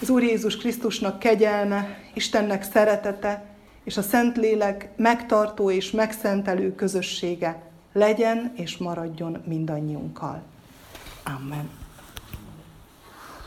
Az 0.00 0.10
Úr 0.10 0.22
Jézus 0.22 0.56
Krisztusnak 0.56 1.18
kegyelme, 1.18 1.98
Istennek 2.14 2.62
szeretete 2.62 3.44
és 3.84 3.96
a 3.96 4.02
Szentlélek 4.02 4.88
megtartó 4.96 5.70
és 5.70 5.90
megszentelő 5.90 6.74
közössége 6.74 7.62
legyen 7.92 8.52
és 8.56 8.76
maradjon 8.76 9.42
mindannyiunkkal. 9.46 10.42
Amen. 11.24 11.83